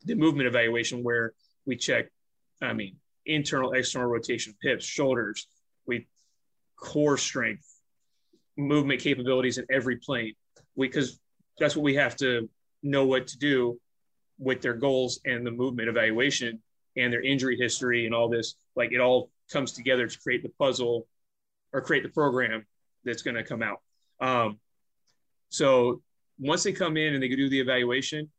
[0.05, 1.33] the movement evaluation where
[1.67, 2.09] we check,
[2.63, 5.47] I mean, internal, external rotation, hips, shoulders,
[5.87, 6.07] we
[6.77, 7.67] core strength,
[8.57, 10.35] movement capabilities in every plane.
[10.77, 11.19] Because
[11.59, 12.49] that's what we have to
[12.83, 13.79] know what to do
[14.39, 16.61] with their goals and the movement evaluation
[17.01, 18.55] and their injury history and all this.
[18.77, 21.07] Like it all comes together to create the puzzle
[21.73, 22.67] or create the program
[23.05, 23.81] that's going to come out.
[24.21, 24.59] Um,
[25.49, 26.03] so
[26.39, 28.31] once they come in and they do the evaluation,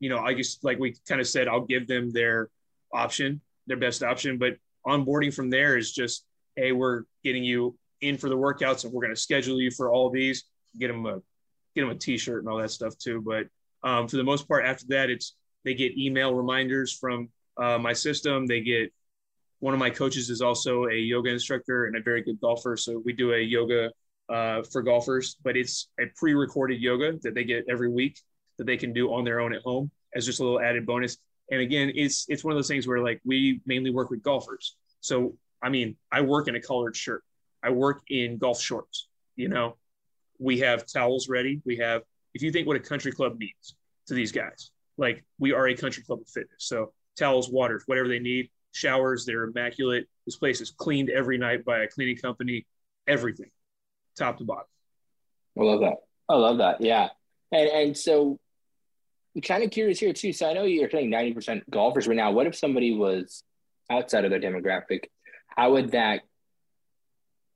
[0.00, 2.50] you know, I just like we kind of said, I'll give them their
[2.92, 4.38] option, their best option.
[4.38, 4.56] But
[4.86, 6.24] onboarding from there is just,
[6.56, 9.90] hey, we're getting you in for the workouts, and we're going to schedule you for
[9.90, 10.44] all these.
[10.78, 11.20] Get them a
[11.74, 13.22] get them a T-shirt and all that stuff too.
[13.22, 13.46] But
[13.88, 17.92] um, for the most part, after that, it's they get email reminders from uh, my
[17.92, 18.46] system.
[18.46, 18.92] They get
[19.60, 22.76] one of my coaches is also a yoga instructor and a very good golfer.
[22.76, 23.90] So we do a yoga
[24.28, 28.20] uh, for golfers, but it's a pre-recorded yoga that they get every week
[28.58, 31.18] that they can do on their own at home as just a little added bonus.
[31.50, 34.76] And again, it's it's one of those things where like we mainly work with golfers.
[35.00, 37.24] So I mean, I work in a colored shirt.
[37.62, 39.08] I work in golf shorts.
[39.34, 39.76] You know,
[40.38, 41.60] we have towels ready.
[41.64, 42.02] We have
[42.34, 43.74] if you think what a country club means
[44.06, 46.64] to these guys, like we are a country club of fitness.
[46.64, 50.06] So towels, waters, whatever they need, showers, they're immaculate.
[50.26, 52.66] This place is cleaned every night by a cleaning company,
[53.06, 53.50] everything,
[54.16, 54.66] top to bottom.
[55.58, 55.96] I love that.
[56.28, 56.80] I love that.
[56.80, 57.08] Yeah.
[57.52, 58.38] And and so
[59.34, 60.32] I'm kind of curious here too.
[60.32, 62.32] So I know you're saying 90% golfers right now.
[62.32, 63.42] What if somebody was
[63.90, 65.04] outside of their demographic?
[65.48, 66.20] How would that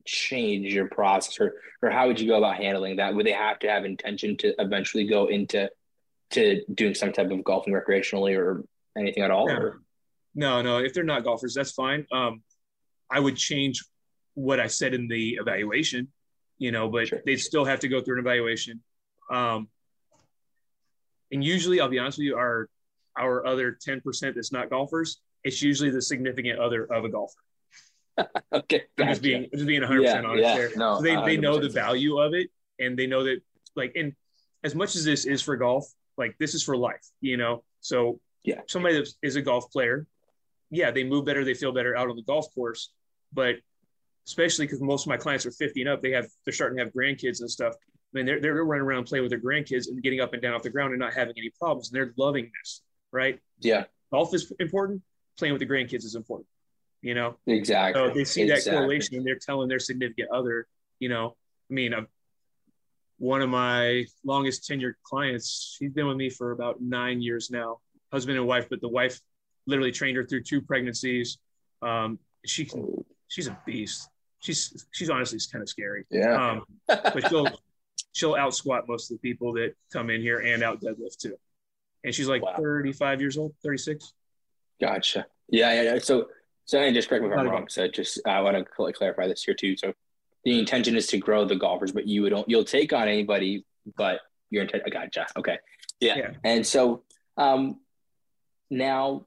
[0.05, 3.15] change your process or or how would you go about handling that?
[3.15, 5.71] Would they have to have intention to eventually go into
[6.31, 8.65] to doing some type of golfing recreationally or
[8.97, 9.49] anything at all?
[9.49, 9.71] Yeah.
[10.35, 10.79] No, no.
[10.79, 12.07] If they're not golfers, that's fine.
[12.13, 12.43] Um,
[13.11, 13.85] I would change
[14.35, 16.09] what I said in the evaluation,
[16.59, 17.21] you know, but sure.
[17.27, 18.83] they'd still have to go through an evaluation.
[19.31, 19.69] Um,
[21.31, 22.69] and usually, I'll be honest with you, our
[23.19, 27.41] our other ten percent that's not golfers, it's usually the significant other of a golfer.
[28.53, 29.11] okay, gotcha.
[29.11, 30.57] just being just being 100 percent honest yeah.
[30.57, 30.71] there.
[30.77, 33.41] No, so they they know the value of it, and they know that
[33.75, 34.13] like, and
[34.65, 37.65] as much as this is for golf, like this is for life, you know.
[37.81, 40.07] So yeah, somebody that is a golf player,
[40.71, 42.91] yeah, they move better, they feel better out on the golf course,
[43.33, 43.57] but
[44.27, 46.85] especially because most of my clients are 50 and up, they have they're starting to
[46.85, 47.75] have grandkids and stuff.
[47.75, 50.55] I mean, they're, they're running around playing with their grandkids and getting up and down
[50.55, 51.91] off the ground and not having any problems.
[51.91, 53.39] And they're loving this, right?
[53.61, 53.85] Yeah.
[54.13, 55.03] Golf is important.
[55.39, 56.47] Playing with the grandkids is important,
[57.01, 57.37] you know?
[57.47, 58.01] Exactly.
[58.01, 58.71] So they see exactly.
[58.71, 60.67] that correlation and they're telling their significant other,
[60.99, 61.37] you know,
[61.71, 62.07] I mean, I'm,
[63.19, 67.79] one of my longest tenured clients, she's been with me for about nine years now,
[68.13, 69.21] husband and wife, but the wife
[69.67, 71.39] literally trained her through two pregnancies.
[71.81, 74.09] Um, she can, she's a beast.
[74.41, 76.05] She's, she's honestly kind of scary.
[76.11, 76.51] Yeah.
[76.51, 77.49] Um, but she'll,
[78.13, 81.37] she'll out squat most of the people that come in here and out deadlift too.
[82.05, 82.55] And she's like wow.
[82.57, 84.13] 35 years old, 36.
[84.81, 85.27] Gotcha.
[85.49, 85.99] Yeah, yeah, yeah.
[85.99, 86.27] So,
[86.65, 87.69] so and just correct me if I'm wrong.
[87.69, 89.77] So, just I want to clarify this here too.
[89.77, 89.93] So,
[90.45, 93.65] the intention is to grow the golfers, but you don't you'll take on anybody,
[93.97, 94.83] but your intent.
[94.87, 95.27] I gotcha.
[95.37, 95.59] Okay.
[96.01, 96.17] Yeah.
[96.17, 96.31] yeah.
[96.43, 97.05] And so,
[97.37, 97.79] um,
[98.73, 99.27] now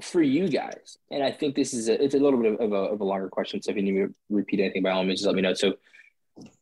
[0.00, 2.76] for you guys, and I think this is a, it's a little bit of a,
[2.76, 3.62] of a longer question.
[3.62, 5.54] So if you need me to repeat anything, by all means, just let me know.
[5.54, 5.74] So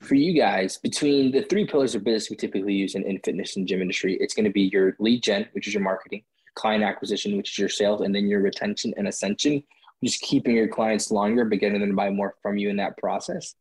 [0.02, 3.56] for you guys, between the three pillars of business we typically use in, in fitness
[3.56, 6.22] and gym industry, it's going to be your lead gen, which is your marketing,
[6.54, 9.62] client acquisition, which is your sales, and then your retention and ascension,
[10.04, 12.98] just keeping your clients longer, but getting them to buy more from you in that
[12.98, 13.54] process.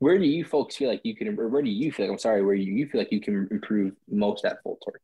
[0.00, 2.18] Where do you folks feel like you can, or where do you feel like, I'm
[2.18, 5.00] sorry, where you, you feel like you can improve most at Full Torque?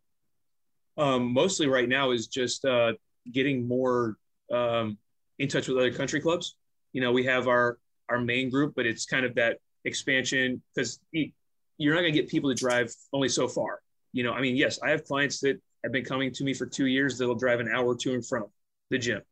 [0.98, 2.92] Um, mostly right now is just uh,
[3.32, 4.16] getting more
[4.52, 4.98] um,
[5.38, 6.56] in touch with other country clubs.
[6.92, 7.78] You know, we have our
[8.08, 12.28] our main group, but it's kind of that expansion because you're not going to get
[12.28, 13.80] people to drive only so far.
[14.12, 16.66] You know, I mean, yes, I have clients that have been coming to me for
[16.66, 18.46] two years that'll drive an hour to and from
[18.90, 19.22] the gym,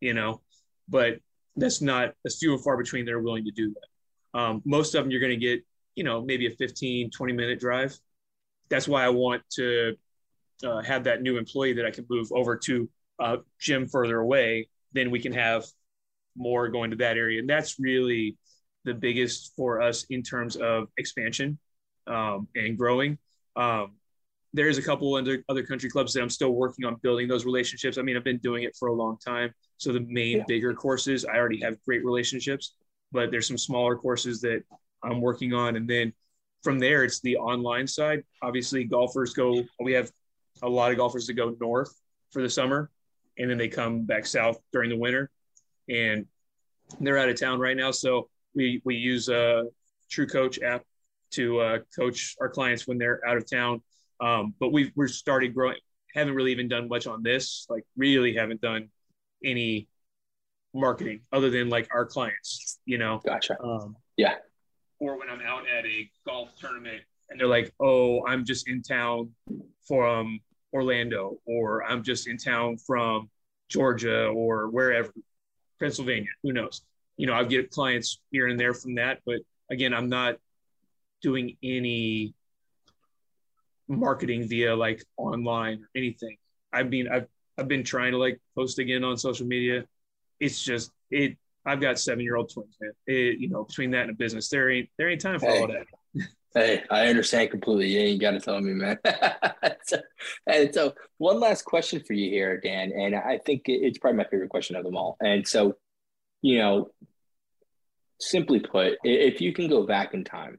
[0.00, 0.40] you know,
[0.88, 1.18] but
[1.56, 4.38] that's not that's few and far between that are willing to do that.
[4.38, 5.64] Um, most of them you're going to get
[5.98, 7.98] you know, maybe a 15, 20 minute drive.
[8.70, 9.96] That's why I want to
[10.64, 12.88] uh, have that new employee that I can move over to
[13.20, 14.68] a gym further away.
[14.92, 15.64] Then we can have
[16.36, 17.40] more going to that area.
[17.40, 18.36] And that's really
[18.84, 21.58] the biggest for us in terms of expansion
[22.06, 23.18] um, and growing.
[23.56, 23.92] Um,
[24.54, 27.98] there's a couple other other country clubs that I'm still working on building those relationships.
[27.98, 29.52] I mean, I've been doing it for a long time.
[29.76, 30.44] So the main yeah.
[30.48, 32.74] bigger courses, I already have great relationships,
[33.12, 34.62] but there's some smaller courses that
[35.04, 35.76] I'm working on.
[35.76, 36.12] And then
[36.62, 38.24] from there, it's the online side.
[38.42, 40.10] Obviously, golfers go, we have
[40.62, 41.94] a lot of golfers that go north
[42.30, 42.90] for the summer
[43.38, 45.30] and then they come back south during the winter.
[45.88, 46.26] And
[47.00, 47.90] they're out of town right now.
[47.90, 49.64] So we, we use a
[50.10, 50.82] True Coach app
[51.30, 53.82] to uh, coach our clients when they're out of town
[54.20, 55.76] um, but we've we're started growing.
[56.14, 57.66] Haven't really even done much on this.
[57.68, 58.88] Like really haven't done
[59.44, 59.88] any
[60.74, 62.78] marketing other than like our clients.
[62.84, 63.20] You know.
[63.24, 63.60] Gotcha.
[63.62, 64.34] Um, yeah.
[65.00, 68.82] Or when I'm out at a golf tournament and they're like, "Oh, I'm just in
[68.82, 69.30] town
[69.86, 70.40] from
[70.72, 73.30] Orlando," or "I'm just in town from
[73.68, 75.12] Georgia," or wherever,
[75.80, 76.30] Pennsylvania.
[76.42, 76.82] Who knows?
[77.16, 79.40] You know, I get clients here and there from that, but
[79.70, 80.36] again, I'm not
[81.20, 82.34] doing any
[83.88, 86.36] marketing via like online or anything.
[86.72, 87.26] I mean, I've
[87.58, 89.84] I've been trying to like post again on social media.
[90.38, 91.36] It's just it.
[91.66, 92.92] I've got seven year old twins, man.
[93.06, 95.60] It, you know, between that and a business, there ain't there ain't time for hey,
[95.60, 95.86] all that.
[96.54, 97.88] Hey, I understand completely.
[97.88, 98.98] You ain't got to tell me, man.
[99.84, 99.98] so,
[100.46, 104.24] and so, one last question for you here, Dan, and I think it's probably my
[104.24, 105.16] favorite question of them all.
[105.20, 105.76] And so,
[106.42, 106.90] you know,
[108.20, 110.58] simply put, if you can go back in time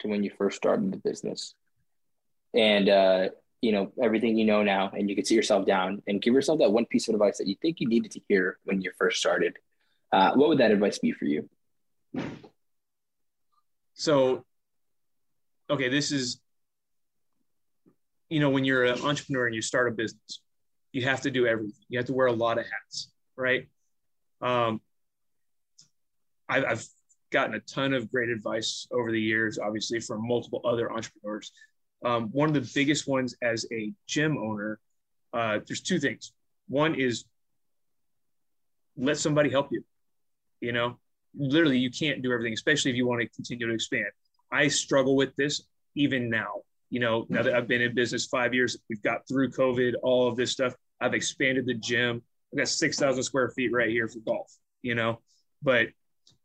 [0.00, 1.54] to when you first started the business,
[2.54, 3.28] and uh,
[3.60, 6.60] you know everything you know now, and you can sit yourself down and give yourself
[6.60, 9.18] that one piece of advice that you think you needed to hear when you first
[9.18, 9.56] started.
[10.12, 11.48] Uh, what would that advice be for you?
[13.94, 14.44] So,
[15.70, 16.40] okay, this is,
[18.28, 20.40] you know, when you're an entrepreneur and you start a business,
[20.92, 21.74] you have to do everything.
[21.88, 23.68] You have to wear a lot of hats, right?
[24.40, 24.80] Um,
[26.48, 26.86] I've, I've
[27.30, 31.52] gotten a ton of great advice over the years, obviously from multiple other entrepreneurs.
[32.04, 34.78] Um, one of the biggest ones as a gym owner,
[35.32, 36.32] uh, there's two things.
[36.68, 37.24] One is
[38.96, 39.84] let somebody help you.
[40.60, 40.98] You know,
[41.36, 44.06] literally, you can't do everything, especially if you want to continue to expand.
[44.54, 45.62] I struggle with this
[45.96, 46.62] even now.
[46.88, 50.28] You know, now that I've been in business five years, we've got through COVID, all
[50.28, 50.74] of this stuff.
[51.00, 52.22] I've expanded the gym.
[52.52, 54.52] I've got 6,000 square feet right here for golf,
[54.82, 55.20] you know,
[55.60, 55.88] but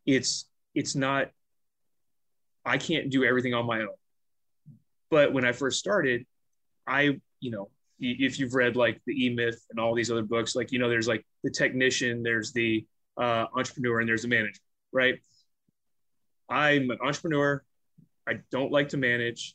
[0.06, 1.28] it's, it's not,
[2.64, 3.94] I can't do everything on my own.
[5.08, 6.26] But when I first started,
[6.88, 10.56] I, you know, if you've read like the E Myth and all these other books,
[10.56, 12.84] like, you know, there's like the technician, there's the
[13.16, 14.60] uh, entrepreneur, and there's the manager,
[14.92, 15.20] right?
[16.48, 17.62] I'm an entrepreneur.
[18.28, 19.54] I don't like to manage,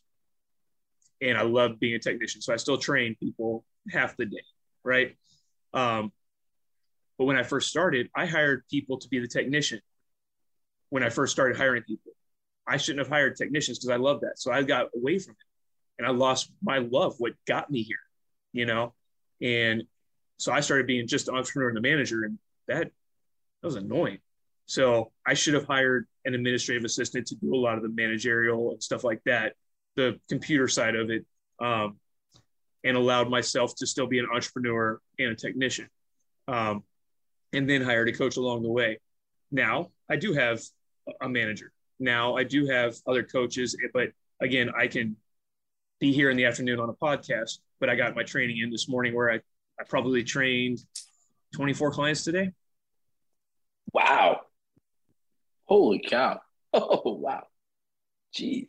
[1.22, 2.42] and I love being a technician.
[2.42, 4.44] So I still train people half the day,
[4.84, 5.16] right?
[5.74, 6.12] Um,
[7.18, 9.80] but when I first started, I hired people to be the technician.
[10.90, 12.12] When I first started hiring people,
[12.68, 14.40] I shouldn't have hired technicians because I love that.
[14.40, 17.98] So I got away from it and I lost my love, what got me here,
[18.52, 18.94] you know?
[19.42, 19.84] And
[20.38, 22.38] so I started being just an entrepreneur and the manager, and
[22.68, 22.92] that,
[23.62, 24.20] that was annoying.
[24.66, 28.72] So I should have hired an administrative assistant to do a lot of the managerial
[28.72, 29.54] and stuff like that,
[29.96, 31.26] the computer side of it,
[31.60, 31.98] um,
[32.84, 35.88] and allowed myself to still be an entrepreneur and a technician.
[36.48, 36.84] Um,
[37.54, 39.00] and then hired a coach along the way.
[39.52, 40.62] Now I do have
[41.22, 41.72] a manager.
[42.00, 44.10] Now I do have other coaches, but
[44.42, 45.16] again, I can
[46.00, 48.90] be here in the afternoon on a podcast, but I got my training in this
[48.90, 49.36] morning where I,
[49.80, 50.80] I probably trained
[51.54, 52.52] 24 clients today.
[53.94, 54.42] Wow.
[55.66, 56.40] Holy cow.
[56.78, 57.44] Oh, wow.
[58.38, 58.68] Jeez.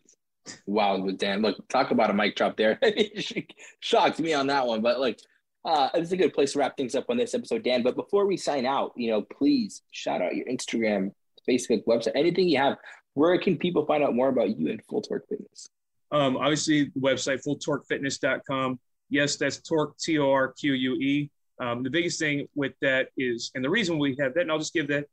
[0.64, 1.42] Wow, with Dan.
[1.42, 2.78] Look, talk about a mic drop there.
[3.18, 3.48] she
[3.80, 5.18] shocked me on that one, but like,
[5.64, 7.82] uh, it's a good place to wrap things up on this episode, Dan.
[7.82, 11.10] But before we sign out, you know, please shout out your Instagram,
[11.48, 12.76] Facebook, website, anything you have.
[13.14, 15.68] Where can people find out more about you and Full Torque Fitness?
[16.12, 18.78] Um, obviously, the website fulltorquefitness.com.
[19.10, 21.30] Yes, that's torque, T O R Q U E.
[21.58, 24.58] Um, the biggest thing with that is, and the reason we have that, and I'll
[24.58, 25.06] just give that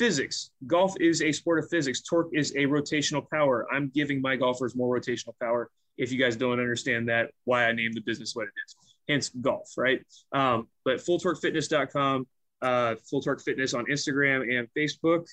[0.00, 0.50] physics.
[0.66, 2.00] Golf is a sport of physics.
[2.00, 3.66] Torque is a rotational power.
[3.70, 5.68] I'm giving my golfers more rotational power.
[5.98, 8.76] If you guys don't understand that, why I named the business what it is,
[9.10, 10.00] hence golf, right?
[10.32, 12.26] Um, but fulltorquefitness.com,
[12.62, 15.26] uh, Full Torque Fitness on Instagram and Facebook.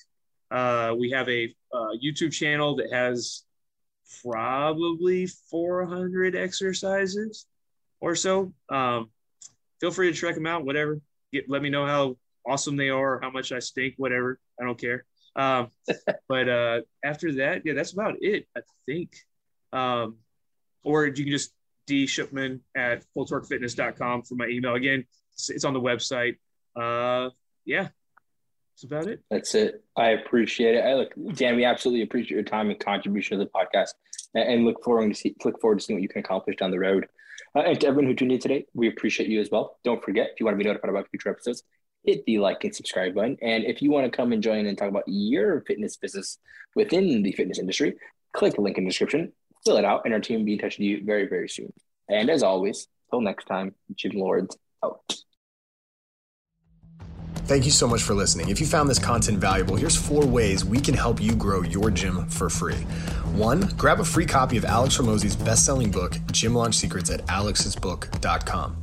[0.50, 3.44] Uh, we have a uh, YouTube channel that has
[4.22, 7.46] probably 400 exercises
[8.00, 8.52] or so.
[8.68, 9.08] Um,
[9.80, 11.00] feel free to check them out, whatever.
[11.32, 12.18] Get, let me know how
[12.48, 14.38] awesome they are, how much I stink, whatever.
[14.60, 15.04] I don't care.
[15.36, 15.70] Um,
[16.28, 19.16] but uh, after that, yeah, that's about it, I think.
[19.72, 20.16] Um,
[20.82, 21.52] or you can just
[21.86, 24.74] D Shipman at fulltorquefitness.com for my email.
[24.74, 26.36] Again, it's, on the website.
[26.76, 27.30] Uh,
[27.64, 27.88] yeah,
[28.72, 29.22] that's about it.
[29.30, 29.82] That's it.
[29.96, 30.84] I appreciate it.
[30.84, 33.90] I look, Dan, we absolutely appreciate your time and contribution to the podcast
[34.34, 36.70] and, and look forward to see, look forward to seeing what you can accomplish down
[36.70, 37.06] the road.
[37.56, 39.78] Uh, and to everyone who tuned in today, we appreciate you as well.
[39.84, 41.62] Don't forget, if you want to be notified about future episodes,
[42.04, 43.36] hit the like and subscribe button.
[43.42, 46.38] And if you want to come and join and talk about your fitness business
[46.74, 47.94] within the fitness industry,
[48.32, 49.32] click the link in the description,
[49.64, 51.72] fill it out, and our team will be in touch with you very, very soon.
[52.08, 55.14] And as always, till next time, Gym Lords out.
[57.48, 58.50] Thank you so much for listening.
[58.50, 61.90] If you found this content valuable, here's four ways we can help you grow your
[61.90, 62.84] gym for free.
[63.32, 68.82] One, grab a free copy of Alex Hormozi's best-selling book, Gym Launch Secrets at alexsbook.com.